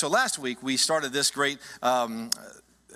so 0.00 0.08
last 0.08 0.38
week 0.38 0.62
we 0.62 0.78
started 0.78 1.12
this 1.12 1.30
great 1.30 1.58
um, 1.82 2.30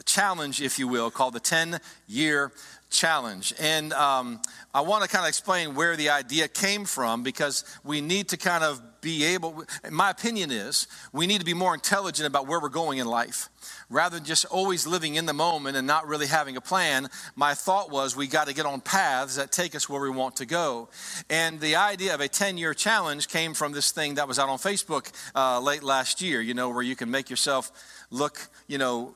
challenge, 0.04 0.60
if 0.60 0.78
you 0.78 0.88
will, 0.88 1.10
called 1.10 1.34
the 1.34 1.40
10 1.40 1.80
year 2.08 2.52
challenge. 2.90 3.52
And 3.58 3.92
um, 3.92 4.40
I 4.72 4.80
want 4.80 5.02
to 5.02 5.08
kind 5.08 5.24
of 5.24 5.28
explain 5.28 5.74
where 5.74 5.96
the 5.96 6.10
idea 6.10 6.48
came 6.48 6.84
from 6.84 7.22
because 7.22 7.64
we 7.82 8.00
need 8.00 8.28
to 8.28 8.36
kind 8.36 8.64
of 8.64 8.80
be 9.00 9.24
able, 9.24 9.64
my 9.90 10.10
opinion 10.10 10.50
is, 10.50 10.86
we 11.12 11.26
need 11.26 11.38
to 11.38 11.44
be 11.44 11.52
more 11.52 11.74
intelligent 11.74 12.26
about 12.26 12.46
where 12.46 12.58
we're 12.58 12.70
going 12.70 12.98
in 12.98 13.06
life. 13.06 13.50
Rather 13.90 14.16
than 14.16 14.24
just 14.24 14.46
always 14.46 14.86
living 14.86 15.16
in 15.16 15.26
the 15.26 15.34
moment 15.34 15.76
and 15.76 15.86
not 15.86 16.08
really 16.08 16.26
having 16.26 16.56
a 16.56 16.60
plan, 16.60 17.08
my 17.36 17.52
thought 17.52 17.90
was 17.90 18.16
we 18.16 18.26
got 18.26 18.46
to 18.46 18.54
get 18.54 18.64
on 18.64 18.80
paths 18.80 19.36
that 19.36 19.52
take 19.52 19.74
us 19.74 19.88
where 19.88 20.00
we 20.00 20.08
want 20.08 20.36
to 20.36 20.46
go. 20.46 20.88
And 21.28 21.60
the 21.60 21.76
idea 21.76 22.14
of 22.14 22.20
a 22.20 22.28
10 22.28 22.56
year 22.56 22.72
challenge 22.72 23.28
came 23.28 23.52
from 23.52 23.72
this 23.72 23.92
thing 23.92 24.14
that 24.14 24.26
was 24.26 24.38
out 24.38 24.48
on 24.48 24.56
Facebook 24.56 25.12
uh, 25.34 25.60
late 25.60 25.82
last 25.82 26.22
year, 26.22 26.40
you 26.40 26.54
know, 26.54 26.70
where 26.70 26.82
you 26.82 26.96
can 26.96 27.10
make 27.10 27.28
yourself 27.28 27.70
look, 28.10 28.48
you 28.68 28.78
know, 28.78 29.14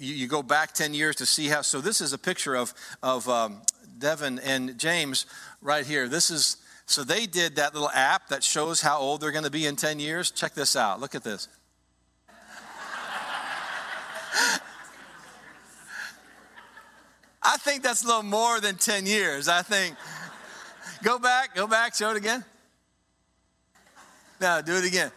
you, 0.00 0.14
you, 0.14 0.26
go 0.26 0.42
back 0.42 0.72
10 0.72 0.94
years 0.94 1.16
to 1.16 1.26
see 1.26 1.48
how. 1.48 1.62
So, 1.62 1.80
this 1.80 2.00
is 2.00 2.12
a 2.12 2.18
picture 2.18 2.54
of, 2.54 2.74
of 3.02 3.28
um, 3.28 3.62
Devin 3.98 4.38
and 4.40 4.78
James 4.78 5.26
right 5.60 5.86
here. 5.86 6.08
This 6.08 6.30
is, 6.30 6.56
so 6.86 7.04
they 7.04 7.26
did 7.26 7.56
that 7.56 7.74
little 7.74 7.90
app 7.90 8.28
that 8.28 8.42
shows 8.42 8.80
how 8.80 8.98
old 8.98 9.20
they're 9.20 9.32
going 9.32 9.44
to 9.44 9.50
be 9.50 9.66
in 9.66 9.76
10 9.76 10.00
years. 10.00 10.30
Check 10.30 10.54
this 10.54 10.74
out. 10.74 11.00
Look 11.00 11.14
at 11.14 11.22
this. 11.22 11.48
I 17.42 17.56
think 17.56 17.82
that's 17.82 18.04
a 18.04 18.06
little 18.06 18.22
more 18.22 18.60
than 18.60 18.76
10 18.76 19.06
years. 19.06 19.48
I 19.48 19.62
think, 19.62 19.96
go 21.02 21.18
back, 21.18 21.54
go 21.54 21.66
back, 21.66 21.94
show 21.94 22.10
it 22.10 22.16
again. 22.16 22.44
Now, 24.40 24.60
do 24.60 24.76
it 24.76 24.84
again. 24.84 25.10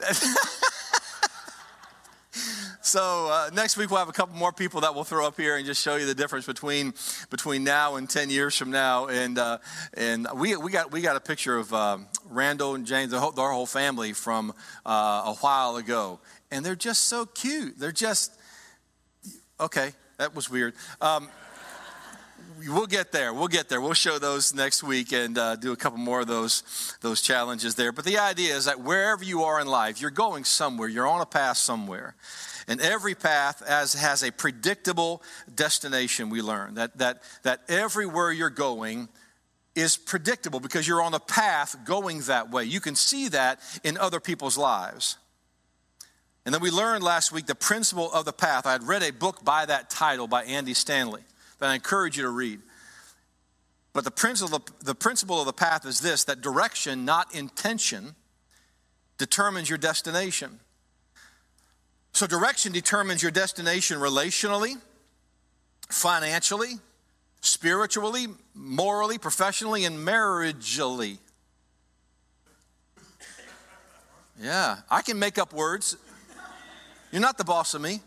So 2.86 3.28
uh, 3.28 3.50
next 3.52 3.76
week 3.76 3.90
we'll 3.90 3.98
have 3.98 4.08
a 4.08 4.12
couple 4.12 4.36
more 4.36 4.52
people 4.52 4.82
that 4.82 4.94
we'll 4.94 5.02
throw 5.02 5.26
up 5.26 5.36
here 5.36 5.56
and 5.56 5.66
just 5.66 5.82
show 5.82 5.96
you 5.96 6.06
the 6.06 6.14
difference 6.14 6.46
between 6.46 6.94
between 7.30 7.64
now 7.64 7.96
and 7.96 8.08
ten 8.08 8.30
years 8.30 8.56
from 8.56 8.70
now. 8.70 9.08
And 9.08 9.40
uh, 9.40 9.58
and 9.94 10.28
we, 10.36 10.56
we 10.56 10.70
got 10.70 10.92
we 10.92 11.00
got 11.00 11.16
a 11.16 11.20
picture 11.20 11.56
of 11.56 11.74
um, 11.74 12.06
Randall 12.30 12.76
and 12.76 12.86
James, 12.86 13.10
the 13.10 13.18
whole, 13.18 13.32
their 13.32 13.50
whole 13.50 13.66
family 13.66 14.12
from 14.12 14.52
uh, 14.86 15.22
a 15.26 15.34
while 15.40 15.74
ago, 15.74 16.20
and 16.52 16.64
they're 16.64 16.76
just 16.76 17.08
so 17.08 17.26
cute. 17.26 17.76
They're 17.76 17.90
just 17.90 18.32
okay. 19.58 19.90
That 20.18 20.36
was 20.36 20.48
weird. 20.48 20.74
Um, 21.00 21.28
we'll 22.58 22.86
get 22.86 23.12
there. 23.12 23.32
We'll 23.32 23.48
get 23.48 23.68
there. 23.68 23.80
We'll 23.80 23.94
show 23.94 24.18
those 24.18 24.54
next 24.54 24.82
week 24.82 25.12
and 25.12 25.36
uh, 25.36 25.56
do 25.56 25.72
a 25.72 25.76
couple 25.76 25.98
more 25.98 26.20
of 26.20 26.26
those 26.26 26.62
those 27.00 27.20
challenges 27.20 27.74
there. 27.74 27.92
But 27.92 28.04
the 28.04 28.18
idea 28.18 28.56
is 28.56 28.64
that 28.64 28.80
wherever 28.80 29.24
you 29.24 29.42
are 29.42 29.60
in 29.60 29.66
life, 29.66 30.00
you're 30.00 30.10
going 30.10 30.44
somewhere. 30.44 30.88
You're 30.88 31.06
on 31.06 31.20
a 31.20 31.26
path 31.26 31.58
somewhere. 31.58 32.14
And 32.68 32.80
every 32.80 33.14
path 33.14 33.62
has, 33.66 33.92
has 33.94 34.24
a 34.24 34.32
predictable 34.32 35.22
destination, 35.54 36.30
we 36.30 36.42
learn. 36.42 36.74
That, 36.74 36.98
that, 36.98 37.22
that 37.44 37.60
everywhere 37.68 38.32
you're 38.32 38.50
going 38.50 39.08
is 39.76 39.96
predictable 39.96 40.58
because 40.58 40.88
you're 40.88 41.02
on 41.02 41.14
a 41.14 41.20
path 41.20 41.76
going 41.84 42.22
that 42.22 42.50
way. 42.50 42.64
You 42.64 42.80
can 42.80 42.96
see 42.96 43.28
that 43.28 43.60
in 43.84 43.96
other 43.96 44.18
people's 44.18 44.58
lives. 44.58 45.16
And 46.44 46.52
then 46.52 46.60
we 46.60 46.70
learned 46.70 47.04
last 47.04 47.30
week 47.30 47.46
the 47.46 47.54
principle 47.54 48.10
of 48.12 48.24
the 48.24 48.32
path. 48.32 48.66
I 48.66 48.72
had 48.72 48.82
read 48.82 49.02
a 49.04 49.12
book 49.12 49.44
by 49.44 49.66
that 49.66 49.88
title 49.88 50.26
by 50.26 50.42
Andy 50.44 50.74
Stanley 50.74 51.22
that 51.58 51.70
I 51.70 51.74
encourage 51.74 52.16
you 52.16 52.22
to 52.22 52.30
read. 52.30 52.60
But 53.92 54.04
the 54.04 54.10
principle, 54.10 54.62
the 54.82 54.94
principle 54.94 55.40
of 55.40 55.46
the 55.46 55.52
path 55.52 55.86
is 55.86 56.00
this 56.00 56.24
that 56.24 56.40
direction, 56.42 57.04
not 57.04 57.34
intention, 57.34 58.14
determines 59.16 59.68
your 59.68 59.78
destination. 59.78 60.60
So, 62.12 62.26
direction 62.26 62.72
determines 62.72 63.22
your 63.22 63.30
destination 63.30 63.98
relationally, 63.98 64.74
financially, 65.88 66.74
spiritually, 67.40 68.26
morally, 68.54 69.18
professionally, 69.18 69.84
and 69.84 69.98
marriageally. 69.98 71.18
Yeah, 74.40 74.78
I 74.90 75.02
can 75.02 75.18
make 75.18 75.38
up 75.38 75.52
words. 75.52 75.96
You're 77.12 77.22
not 77.22 77.38
the 77.38 77.44
boss 77.44 77.72
of 77.74 77.80
me. 77.80 78.00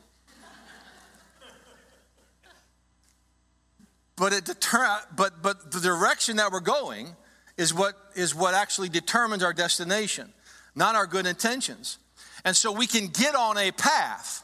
But 4.19 4.33
it 4.33 4.43
deter- 4.43 5.01
but 5.15 5.41
but 5.41 5.71
the 5.71 5.79
direction 5.79 6.35
that 6.37 6.51
we're 6.51 6.59
going 6.59 7.15
is 7.57 7.73
what 7.73 7.95
is 8.15 8.35
what 8.35 8.53
actually 8.53 8.89
determines 8.89 9.43
our 9.43 9.53
destination, 9.53 10.33
not 10.75 10.95
our 10.95 11.07
good 11.07 11.25
intentions. 11.25 11.97
And 12.43 12.55
so 12.55 12.71
we 12.71 12.85
can 12.85 13.07
get 13.07 13.33
on 13.33 13.57
a 13.57 13.71
path 13.71 14.43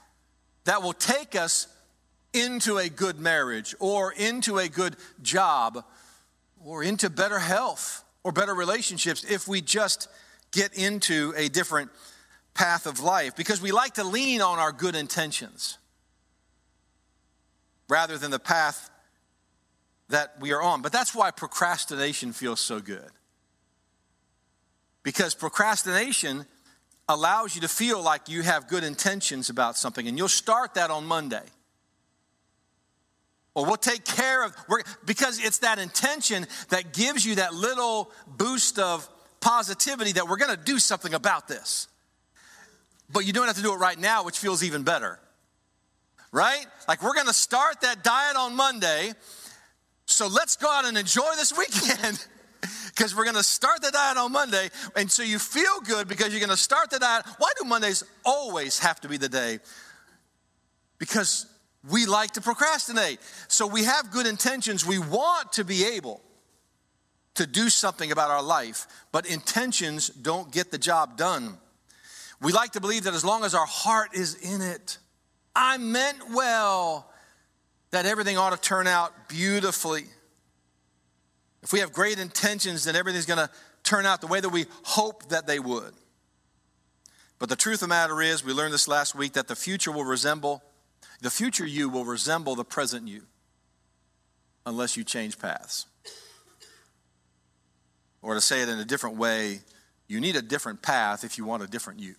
that 0.63 0.81
will 0.81 0.93
take 0.93 1.35
us 1.35 1.67
into 2.33 2.77
a 2.77 2.87
good 2.89 3.19
marriage 3.19 3.75
or 3.79 4.13
into 4.13 4.59
a 4.59 4.69
good 4.69 4.95
job 5.21 5.83
or 6.63 6.81
into 6.81 7.09
better 7.09 7.39
health 7.39 8.03
or 8.23 8.31
better 8.31 8.53
relationships 8.53 9.25
if 9.25 9.47
we 9.47 9.61
just 9.61 10.07
get 10.51 10.73
into 10.73 11.33
a 11.35 11.49
different 11.49 11.91
path 12.53 12.85
of 12.87 13.01
life 13.01 13.35
because 13.35 13.61
we 13.61 13.71
like 13.71 13.95
to 13.95 14.03
lean 14.03 14.41
on 14.41 14.57
our 14.57 14.71
good 14.71 14.95
intentions 14.95 15.77
rather 17.87 18.17
than 18.17 18.31
the 18.31 18.39
path 18.39 18.89
that 20.09 20.35
we 20.39 20.51
are 20.51 20.61
on. 20.61 20.81
But 20.81 20.91
that's 20.91 21.15
why 21.15 21.31
procrastination 21.31 22.31
feels 22.31 22.59
so 22.59 22.79
good. 22.79 23.09
Because 25.03 25.35
procrastination 25.35 26.45
allows 27.07 27.55
you 27.55 27.61
to 27.61 27.67
feel 27.67 28.01
like 28.01 28.29
you 28.29 28.41
have 28.41 28.67
good 28.67 28.83
intentions 28.83 29.49
about 29.49 29.77
something, 29.77 30.07
and 30.07 30.17
you'll 30.17 30.27
start 30.27 30.73
that 30.73 30.89
on 30.89 31.05
Monday. 31.05 31.43
Or 33.53 33.65
we'll 33.65 33.77
take 33.77 34.03
care 34.03 34.43
of, 34.43 34.55
because 35.05 35.43
it's 35.43 35.59
that 35.59 35.79
intention 35.79 36.45
that 36.69 36.93
gives 36.93 37.25
you 37.25 37.35
that 37.35 37.53
little 37.53 38.11
boost 38.27 38.79
of 38.79 39.07
positivity 39.39 40.13
that 40.13 40.27
we're 40.27 40.37
gonna 40.37 40.57
do 40.57 40.79
something 40.79 41.13
about 41.13 41.47
this. 41.47 41.87
But 43.11 43.25
you 43.25 43.33
don't 43.33 43.45
have 43.45 43.55
to 43.55 43.61
do 43.61 43.73
it 43.73 43.77
right 43.77 43.99
now, 43.99 44.23
which 44.23 44.39
feels 44.39 44.63
even 44.63 44.83
better. 44.83 45.19
Right? 46.31 46.65
Like 46.87 47.01
we're 47.03 47.13
gonna 47.13 47.31
start 47.31 47.81
that 47.81 48.03
diet 48.03 48.35
on 48.35 48.55
Monday, 48.55 49.13
so 50.05 50.27
let's 50.27 50.55
go 50.55 50.69
out 50.69 50.85
and 50.85 50.97
enjoy 50.97 51.31
this 51.35 51.55
weekend. 51.57 52.25
because 52.95 53.15
we're 53.15 53.25
going 53.25 53.35
to 53.35 53.43
start 53.43 53.81
the 53.81 53.91
diet 53.91 54.17
on 54.17 54.31
Monday. 54.31 54.69
And 54.95 55.11
so 55.11 55.21
you 55.21 55.37
feel 55.37 55.81
good 55.83 56.07
because 56.07 56.29
you're 56.29 56.39
going 56.39 56.49
to 56.49 56.57
start 56.57 56.89
the 56.89 56.99
diet. 56.99 57.25
Why 57.37 57.49
do 57.59 57.67
Mondays 57.67 58.03
always 58.23 58.79
have 58.79 58.99
to 59.01 59.09
be 59.09 59.17
the 59.17 59.29
day? 59.29 59.59
Because 60.97 61.45
we 61.89 62.05
like 62.05 62.31
to 62.31 62.41
procrastinate. 62.41 63.19
So 63.47 63.67
we 63.67 63.83
have 63.83 64.11
good 64.11 64.25
intentions. 64.25 64.85
We 64.85 64.97
want 64.97 65.53
to 65.53 65.63
be 65.63 65.85
able 65.85 66.21
to 67.35 67.45
do 67.45 67.69
something 67.69 68.11
about 68.11 68.31
our 68.31 68.41
life, 68.41 68.87
but 69.11 69.25
intentions 69.25 70.07
don't 70.07 70.51
get 70.51 70.71
the 70.71 70.77
job 70.77 71.17
done. 71.17 71.57
We 72.41 72.53
like 72.53 72.71
to 72.71 72.81
believe 72.81 73.03
that 73.03 73.13
as 73.13 73.25
long 73.25 73.43
as 73.43 73.53
our 73.53 73.65
heart 73.65 74.11
is 74.13 74.35
in 74.35 74.61
it, 74.61 74.97
I 75.55 75.77
meant 75.77 76.17
well, 76.33 77.09
that 77.95 78.05
everything 78.05 78.37
ought 78.37 78.51
to 78.51 78.57
turn 78.57 78.87
out 78.87 79.29
beautifully. 79.29 80.05
If 81.63 81.71
we 81.71 81.79
have 81.79 81.93
great 81.93 82.19
intentions, 82.19 82.83
then 82.83 82.95
everything's 82.95 83.25
going 83.25 83.39
to 83.39 83.49
turn 83.83 84.05
out 84.05 84.19
the 84.19 84.27
way 84.27 84.41
that 84.41 84.49
we 84.49 84.65
hope 84.83 85.29
that 85.29 85.47
they 85.47 85.59
would. 85.59 85.93
But 87.39 87.49
the 87.49 87.55
truth 87.55 87.75
of 87.75 87.79
the 87.81 87.87
matter 87.87 88.21
is, 88.21 88.43
we 88.43 88.53
learned 88.53 88.73
this 88.73 88.87
last 88.87 89.15
week, 89.15 89.33
that 89.33 89.47
the 89.47 89.55
future 89.55 89.91
will 89.91 90.03
resemble, 90.03 90.61
the 91.21 91.29
future 91.29 91.65
you 91.65 91.89
will 91.89 92.05
resemble 92.05 92.55
the 92.55 92.65
present 92.65 93.07
you 93.07 93.23
unless 94.65 94.97
you 94.97 95.03
change 95.03 95.39
paths. 95.39 95.85
Or 98.21 98.33
to 98.33 98.41
say 98.41 98.61
it 98.61 98.69
in 98.69 98.79
a 98.79 98.85
different 98.85 99.17
way, 99.17 99.61
you 100.07 100.19
need 100.19 100.35
a 100.35 100.41
different 100.41 100.81
path 100.81 101.23
if 101.23 101.37
you 101.37 101.45
want 101.45 101.63
a 101.63 101.67
different 101.67 101.99
you. 101.99 102.15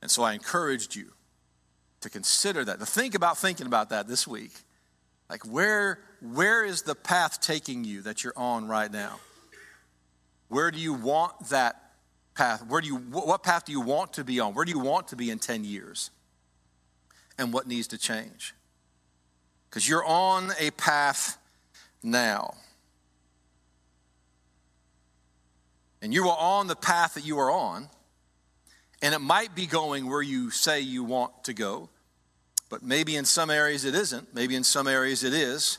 And 0.00 0.10
so 0.10 0.22
I 0.22 0.32
encouraged 0.32 0.96
you 0.96 1.12
to 2.02 2.10
consider 2.10 2.64
that, 2.64 2.78
to 2.78 2.86
think 2.86 3.14
about 3.14 3.38
thinking 3.38 3.66
about 3.66 3.90
that 3.90 4.06
this 4.06 4.26
week. 4.26 4.52
Like, 5.28 5.44
where 5.44 5.98
where 6.22 6.64
is 6.64 6.82
the 6.82 6.94
path 6.94 7.40
taking 7.40 7.82
you 7.84 8.02
that 8.02 8.22
you're 8.22 8.36
on 8.36 8.68
right 8.68 8.90
now? 8.90 9.18
Where 10.48 10.70
do 10.70 10.78
you 10.78 10.94
want 10.94 11.48
that 11.48 11.82
path? 12.34 12.64
Where 12.66 12.80
do 12.80 12.86
you, 12.86 12.96
what 12.96 13.42
path 13.42 13.64
do 13.64 13.72
you 13.72 13.80
want 13.80 14.12
to 14.14 14.24
be 14.24 14.38
on? 14.38 14.54
Where 14.54 14.64
do 14.64 14.70
you 14.70 14.78
want 14.78 15.08
to 15.08 15.16
be 15.16 15.30
in 15.30 15.38
10 15.38 15.64
years? 15.64 16.10
And 17.38 17.52
what 17.52 17.66
needs 17.66 17.88
to 17.88 17.98
change? 17.98 18.54
Because 19.68 19.88
you're 19.88 20.04
on 20.04 20.52
a 20.60 20.70
path 20.72 21.38
now. 22.02 22.54
And 26.00 26.12
you 26.14 26.28
are 26.28 26.38
on 26.38 26.66
the 26.66 26.76
path 26.76 27.14
that 27.14 27.24
you 27.24 27.38
are 27.38 27.50
on. 27.50 27.88
And 29.00 29.14
it 29.14 29.20
might 29.20 29.56
be 29.56 29.66
going 29.66 30.08
where 30.08 30.22
you 30.22 30.50
say 30.50 30.80
you 30.80 31.02
want 31.02 31.44
to 31.44 31.52
go, 31.52 31.88
but 32.72 32.82
maybe 32.82 33.16
in 33.16 33.26
some 33.26 33.50
areas 33.50 33.84
it 33.84 33.94
isn't. 33.94 34.34
Maybe 34.34 34.56
in 34.56 34.64
some 34.64 34.88
areas 34.88 35.24
it 35.24 35.34
is 35.34 35.76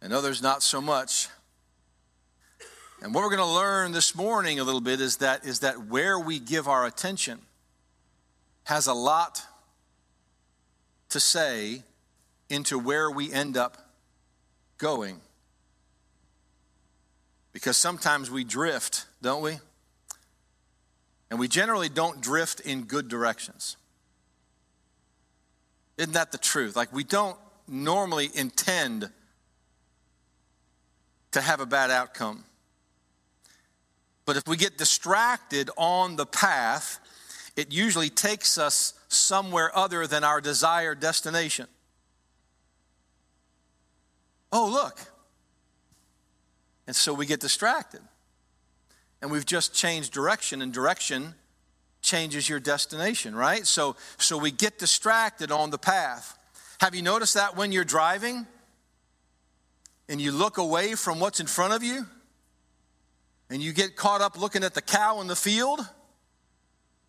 and 0.00 0.12
others 0.12 0.40
not 0.40 0.62
so 0.62 0.80
much. 0.80 1.26
And 3.02 3.12
what 3.12 3.24
we're 3.24 3.36
going 3.36 3.40
to 3.40 3.52
learn 3.52 3.90
this 3.90 4.14
morning 4.14 4.60
a 4.60 4.64
little 4.64 4.80
bit 4.80 5.00
is 5.00 5.16
that 5.16 5.44
is 5.44 5.58
that 5.60 5.88
where 5.88 6.16
we 6.16 6.38
give 6.38 6.68
our 6.68 6.86
attention 6.86 7.40
has 8.62 8.86
a 8.86 8.94
lot 8.94 9.42
to 11.08 11.18
say 11.18 11.82
into 12.48 12.78
where 12.78 13.10
we 13.10 13.32
end 13.32 13.56
up 13.56 13.76
going. 14.78 15.20
Because 17.52 17.76
sometimes 17.76 18.30
we 18.30 18.44
drift, 18.44 19.06
don't 19.20 19.42
we? 19.42 19.58
And 21.28 21.40
we 21.40 21.48
generally 21.48 21.88
don't 21.88 22.20
drift 22.20 22.60
in 22.60 22.84
good 22.84 23.08
directions. 23.08 23.76
Isn't 25.96 26.14
that 26.14 26.32
the 26.32 26.38
truth? 26.38 26.76
Like, 26.76 26.92
we 26.92 27.04
don't 27.04 27.38
normally 27.68 28.30
intend 28.34 29.10
to 31.32 31.40
have 31.40 31.60
a 31.60 31.66
bad 31.66 31.90
outcome. 31.90 32.44
But 34.26 34.36
if 34.36 34.46
we 34.46 34.56
get 34.56 34.78
distracted 34.78 35.70
on 35.76 36.16
the 36.16 36.26
path, 36.26 36.98
it 37.56 37.72
usually 37.72 38.10
takes 38.10 38.58
us 38.58 38.94
somewhere 39.08 39.76
other 39.76 40.06
than 40.06 40.24
our 40.24 40.40
desired 40.40 41.00
destination. 41.00 41.66
Oh, 44.52 44.68
look. 44.68 45.00
And 46.86 46.94
so 46.94 47.12
we 47.14 47.26
get 47.26 47.40
distracted. 47.40 48.00
And 49.20 49.30
we've 49.30 49.46
just 49.46 49.74
changed 49.74 50.12
direction, 50.12 50.62
and 50.62 50.72
direction 50.72 51.34
changes 52.04 52.48
your 52.48 52.60
destination, 52.60 53.34
right? 53.34 53.66
So, 53.66 53.96
so 54.18 54.38
we 54.38 54.52
get 54.52 54.78
distracted 54.78 55.50
on 55.50 55.70
the 55.70 55.78
path. 55.78 56.38
Have 56.80 56.94
you 56.94 57.02
noticed 57.02 57.34
that 57.34 57.56
when 57.56 57.72
you're 57.72 57.84
driving 57.84 58.46
and 60.08 60.20
you 60.20 60.30
look 60.30 60.58
away 60.58 60.94
from 60.94 61.18
what's 61.18 61.40
in 61.40 61.46
front 61.46 61.72
of 61.72 61.82
you 61.82 62.06
and 63.50 63.62
you 63.62 63.72
get 63.72 63.96
caught 63.96 64.20
up 64.20 64.38
looking 64.38 64.62
at 64.62 64.74
the 64.74 64.82
cow 64.82 65.20
in 65.20 65.26
the 65.26 65.36
field 65.36 65.80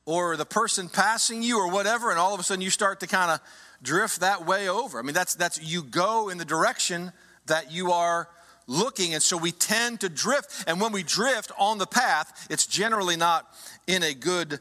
or 0.05 0.37
the 0.37 0.45
person 0.45 0.87
passing 0.87 1.43
you 1.43 1.59
or 1.59 1.69
whatever, 1.69 2.09
and 2.09 2.19
all 2.19 2.33
of 2.33 2.39
a 2.39 2.43
sudden 2.43 2.61
you 2.61 2.69
start 2.69 3.01
to 3.01 3.07
kind 3.07 3.31
of 3.31 3.39
drift 3.81 4.21
that 4.21 4.45
way 4.45 4.69
over? 4.69 4.97
I 4.97 5.01
mean, 5.01 5.13
that's, 5.13 5.35
that's 5.35 5.61
you 5.61 5.83
go 5.83 6.29
in 6.29 6.37
the 6.37 6.45
direction 6.45 7.11
that 7.47 7.71
you 7.71 7.91
are 7.91 8.29
looking. 8.67 9.13
And 9.13 9.21
so 9.21 9.37
we 9.37 9.51
tend 9.51 10.01
to 10.01 10.09
drift. 10.09 10.63
And 10.67 10.79
when 10.79 10.91
we 10.91 11.03
drift 11.03 11.51
on 11.57 11.77
the 11.77 11.85
path, 11.85 12.47
it's 12.49 12.65
generally 12.65 13.15
not 13.15 13.47
in 13.87 14.03
a 14.03 14.13
good 14.13 14.59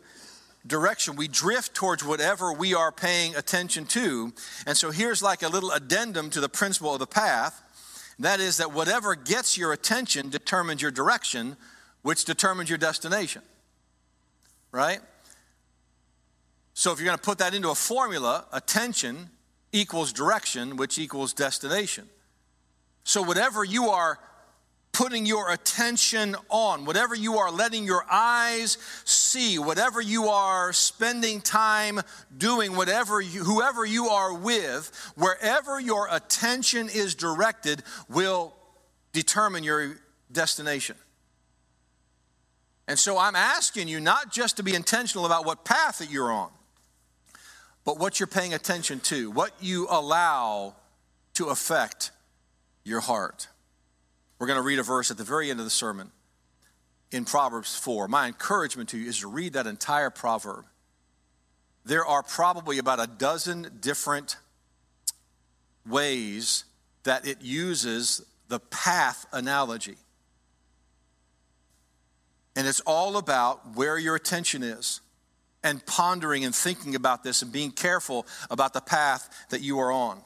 direction. 0.67 1.17
We 1.17 1.29
drift 1.29 1.75
towards 1.75 2.05
whatever 2.05 2.53
we 2.53 2.75
are 2.75 2.93
paying 2.93 3.35
attention 3.37 3.85
to. 3.87 4.33
And 4.67 4.77
so 4.77 4.91
here's 4.91 5.23
like 5.23 5.43
a 5.43 5.49
little 5.49 5.71
addendum 5.71 6.31
to 6.31 6.41
the 6.41 6.49
principle 6.49 6.93
of 6.93 6.99
the 6.99 7.07
path. 7.07 7.61
That 8.19 8.41
is 8.41 8.59
that 8.59 8.73
whatever 8.73 9.15
gets 9.15 9.59
your 9.59 9.73
attention 9.73 10.31
determines 10.31 10.81
your 10.81 10.91
direction, 10.91 11.57
which 12.03 12.25
determines 12.25 12.69
your 12.69 12.79
destination. 12.79 13.43
Right? 14.71 15.01
So 16.75 16.93
if 16.93 16.99
you're 16.99 17.07
going 17.07 17.19
to 17.19 17.23
put 17.23 17.39
that 17.39 17.55
into 17.55 17.71
a 17.71 17.75
formula, 17.75 18.47
attention 18.53 19.31
equals 19.73 20.13
direction, 20.13 20.77
which 20.77 20.99
equals 20.99 21.33
destination. 21.33 22.09
So, 23.05 23.23
whatever 23.23 23.65
you 23.65 23.91
are 23.91 24.19
putting 24.95 25.27
your 25.27 25.51
attention 25.51 26.37
on, 26.49 26.87
whatever 26.87 27.15
you 27.15 27.37
are 27.37 27.51
letting 27.51 27.85
your 27.85 28.07
eyes 28.11 28.79
see, 29.05 29.59
whatever 29.59 30.01
you 30.01 30.29
are 30.29 30.73
spending 30.73 31.41
time 31.43 32.01
doing, 32.39 32.77
whatever 32.77 33.21
you, 33.21 33.45
whoever 33.45 33.85
you 33.85 34.07
are 34.07 34.33
with, 34.33 35.13
wherever 35.17 35.79
your 35.79 36.09
attention 36.11 36.89
is 36.89 37.15
directed 37.17 37.83
will 38.09 38.55
determine 39.13 39.65
your 39.65 39.97
destination. 40.31 40.97
And 42.87 42.99
so 42.99 43.19
I'm 43.19 43.37
asking 43.37 43.89
you 43.89 43.99
not 43.99 44.33
just 44.33 44.59
to 44.59 44.63
be 44.63 44.75
intentional 44.75 45.27
about 45.27 45.45
what 45.45 45.65
path 45.65 45.99
that 45.99 46.11
you're 46.11 46.31
on, 46.31 46.51
but 47.85 47.99
what 47.99 48.21
you're 48.21 48.27
paying 48.29 48.55
attention 48.55 49.01
to, 49.01 49.31
what 49.31 49.51
you 49.61 49.89
allow 49.91 50.77
to 51.35 51.47
affect 51.47 52.13
your 52.85 53.01
heart. 53.01 53.49
We're 54.45 54.49
going 54.49 54.59
to 54.59 54.63
read 54.63 54.79
a 54.79 54.83
verse 54.83 55.11
at 55.11 55.17
the 55.17 55.25
very 55.25 55.51
end 55.51 55.59
of 55.59 55.65
the 55.65 55.71
sermon 55.71 56.11
in 57.11 57.25
Proverbs 57.25 57.79
4. 57.79 58.09
My 58.09 58.27
encouragement 58.27 58.91
to 58.91 58.99
you 58.99 59.09
is 59.09 59.21
to 59.21 59.27
read 59.27 59.55
that 59.55 59.67
entire 59.67 60.11
proverb. 60.11 60.67
There 61.87 62.05
are 62.05 62.23
probably 62.23 62.77
about 62.77 63.01
a 63.01 63.07
dozen 63.07 63.79
different 63.81 64.37
ways 65.87 66.65
that 67.05 67.27
it 67.27 67.41
uses 67.41 68.21
the 68.49 68.61
path 68.61 69.25
analogy. 69.33 69.97
And 72.55 72.67
it's 72.67 72.81
all 72.81 73.17
about 73.17 73.75
where 73.75 73.97
your 73.97 74.15
attention 74.15 74.63
is 74.63 75.01
and 75.63 75.87
pondering 75.87 76.45
and 76.45 76.55
thinking 76.55 76.95
about 76.95 77.25
this 77.25 77.41
and 77.41 77.51
being 77.51 77.71
careful 77.71 78.27
about 78.51 78.75
the 78.75 78.83
path 78.83 79.47
that 79.49 79.63
you 79.63 79.79
are 79.79 79.91
on 79.91 80.21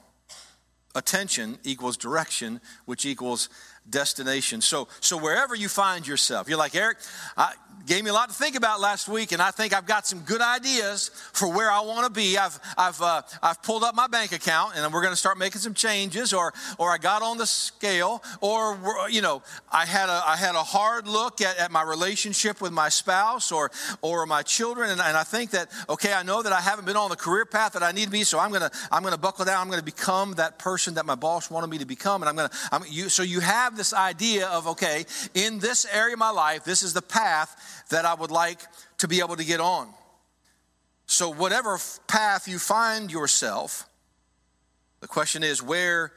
attention 0.95 1.57
equals 1.63 1.97
direction, 1.97 2.61
which 2.85 3.05
equals 3.05 3.49
destination. 3.89 4.61
So, 4.61 4.87
so 4.99 5.17
wherever 5.17 5.55
you 5.55 5.69
find 5.69 6.07
yourself, 6.07 6.47
you're 6.47 6.57
like, 6.57 6.75
Eric, 6.75 6.97
I, 7.35 7.53
gave 7.89 8.03
me 8.03 8.11
a 8.11 8.13
lot 8.13 8.29
to 8.29 8.35
think 8.35 8.55
about 8.55 8.79
last 8.79 9.07
week, 9.09 9.31
and 9.31 9.41
I 9.41 9.49
think 9.49 9.73
I've 9.73 9.87
got 9.87 10.05
some 10.05 10.19
good 10.19 10.41
ideas 10.41 11.09
for 11.33 11.51
where 11.51 11.71
I 11.71 11.81
want 11.81 12.05
to 12.05 12.11
be. 12.11 12.37
I've, 12.37 12.59
I've, 12.77 13.01
uh, 13.01 13.23
I've 13.41 13.63
pulled 13.63 13.83
up 13.83 13.95
my 13.95 14.05
bank 14.05 14.31
account, 14.31 14.73
and 14.75 14.93
we're 14.93 15.01
going 15.01 15.13
to 15.13 15.17
start 15.17 15.39
making 15.39 15.61
some 15.61 15.73
changes, 15.73 16.31
or, 16.31 16.53
or 16.77 16.91
I 16.91 16.99
got 16.99 17.23
on 17.23 17.39
the 17.39 17.47
scale, 17.47 18.23
or, 18.41 18.77
you 19.09 19.23
know, 19.23 19.41
I 19.71 19.87
had 19.87 20.07
a, 20.07 20.21
I 20.23 20.35
had 20.35 20.53
a 20.53 20.63
hard 20.63 21.07
look 21.07 21.41
at, 21.41 21.57
at 21.57 21.71
my 21.71 21.81
relationship 21.81 22.61
with 22.61 22.71
my 22.71 22.89
spouse 22.89 23.51
or, 23.51 23.71
or 24.03 24.27
my 24.27 24.43
children, 24.43 24.91
and, 24.91 25.01
and 25.01 25.17
I 25.17 25.23
think 25.23 25.49
that, 25.51 25.71
okay, 25.89 26.13
I 26.13 26.21
know 26.21 26.43
that 26.43 26.53
I 26.53 26.61
haven't 26.61 26.85
been 26.85 26.97
on 26.97 27.09
the 27.09 27.15
career 27.15 27.45
path 27.45 27.73
that 27.73 27.81
I 27.81 27.91
need 27.91 28.05
to 28.05 28.11
be, 28.11 28.23
so 28.23 28.37
I'm 28.37 28.49
going 28.49 28.61
to, 28.61 28.71
I'm 28.91 29.01
going 29.01 29.15
to 29.15 29.19
buckle 29.19 29.45
down. 29.45 29.61
I'm 29.61 29.67
going 29.67 29.79
to 29.79 29.85
become 29.85 30.33
that 30.33 30.59
person 30.59 30.93
that 30.93 31.07
my 31.07 31.15
boss 31.15 31.49
wanted 31.49 31.71
me 31.71 31.79
to 31.79 31.85
become, 31.85 32.21
and 32.21 32.29
I'm 32.29 32.35
going 32.35 32.49
to, 32.49 32.55
I'm, 32.71 32.83
you, 32.87 33.09
so 33.09 33.23
you 33.23 33.39
have 33.39 33.77
this 33.79 33.93
idea 33.93 34.45
of, 34.47 34.67
okay, 34.67 35.05
in 35.33 35.59
this 35.59 35.87
area 35.91 36.13
of 36.13 36.19
my 36.19 36.29
life, 36.29 36.65
this 36.65 36.83
is 36.83 36.93
the 36.93 37.01
path 37.01 37.85
that 37.89 38.03
I 38.03 38.13
would 38.13 38.29
like 38.29 38.59
to 38.97 39.07
be 39.07 39.21
able 39.21 39.37
to 39.37 39.45
get 39.45 39.61
on. 39.61 39.87
So, 41.07 41.29
whatever 41.29 41.79
path 42.07 42.47
you 42.47 42.59
find 42.59 43.09
yourself, 43.11 43.87
the 44.99 45.07
question 45.07 45.43
is 45.43 45.63
where 45.63 46.11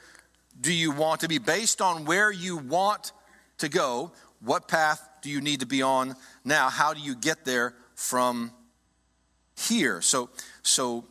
do 0.61 0.73
you 0.73 0.91
want 0.91 1.21
to 1.21 1.29
be? 1.29 1.39
Based 1.39 1.81
on 1.81 2.05
where 2.05 2.31
you 2.33 2.57
want 2.57 3.13
to 3.59 3.69
go, 3.69 4.11
what 4.41 4.67
path 4.67 5.09
do 5.23 5.31
you 5.31 5.41
need 5.41 5.61
to 5.61 5.67
be 5.67 5.83
on 5.83 6.17
now? 6.45 6.69
How 6.69 6.93
do 6.93 7.01
you 7.01 7.15
get 7.15 7.45
there 7.45 7.75
from 7.95 8.51
here? 9.57 10.03
So, 10.03 10.31
so 10.63 11.05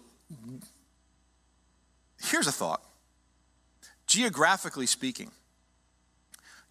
here's 2.22 2.48
a 2.48 2.51
thought. 2.51 2.84
Geographically 4.05 4.86
speaking, 4.86 5.31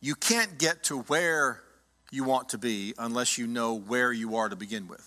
you 0.00 0.14
can't 0.14 0.58
get 0.58 0.84
to 0.84 1.00
where 1.02 1.62
you 2.10 2.24
want 2.24 2.50
to 2.50 2.58
be 2.58 2.94
unless 2.98 3.38
you 3.38 3.46
know 3.46 3.74
where 3.74 4.12
you 4.12 4.36
are 4.36 4.48
to 4.48 4.56
begin 4.56 4.88
with. 4.88 5.06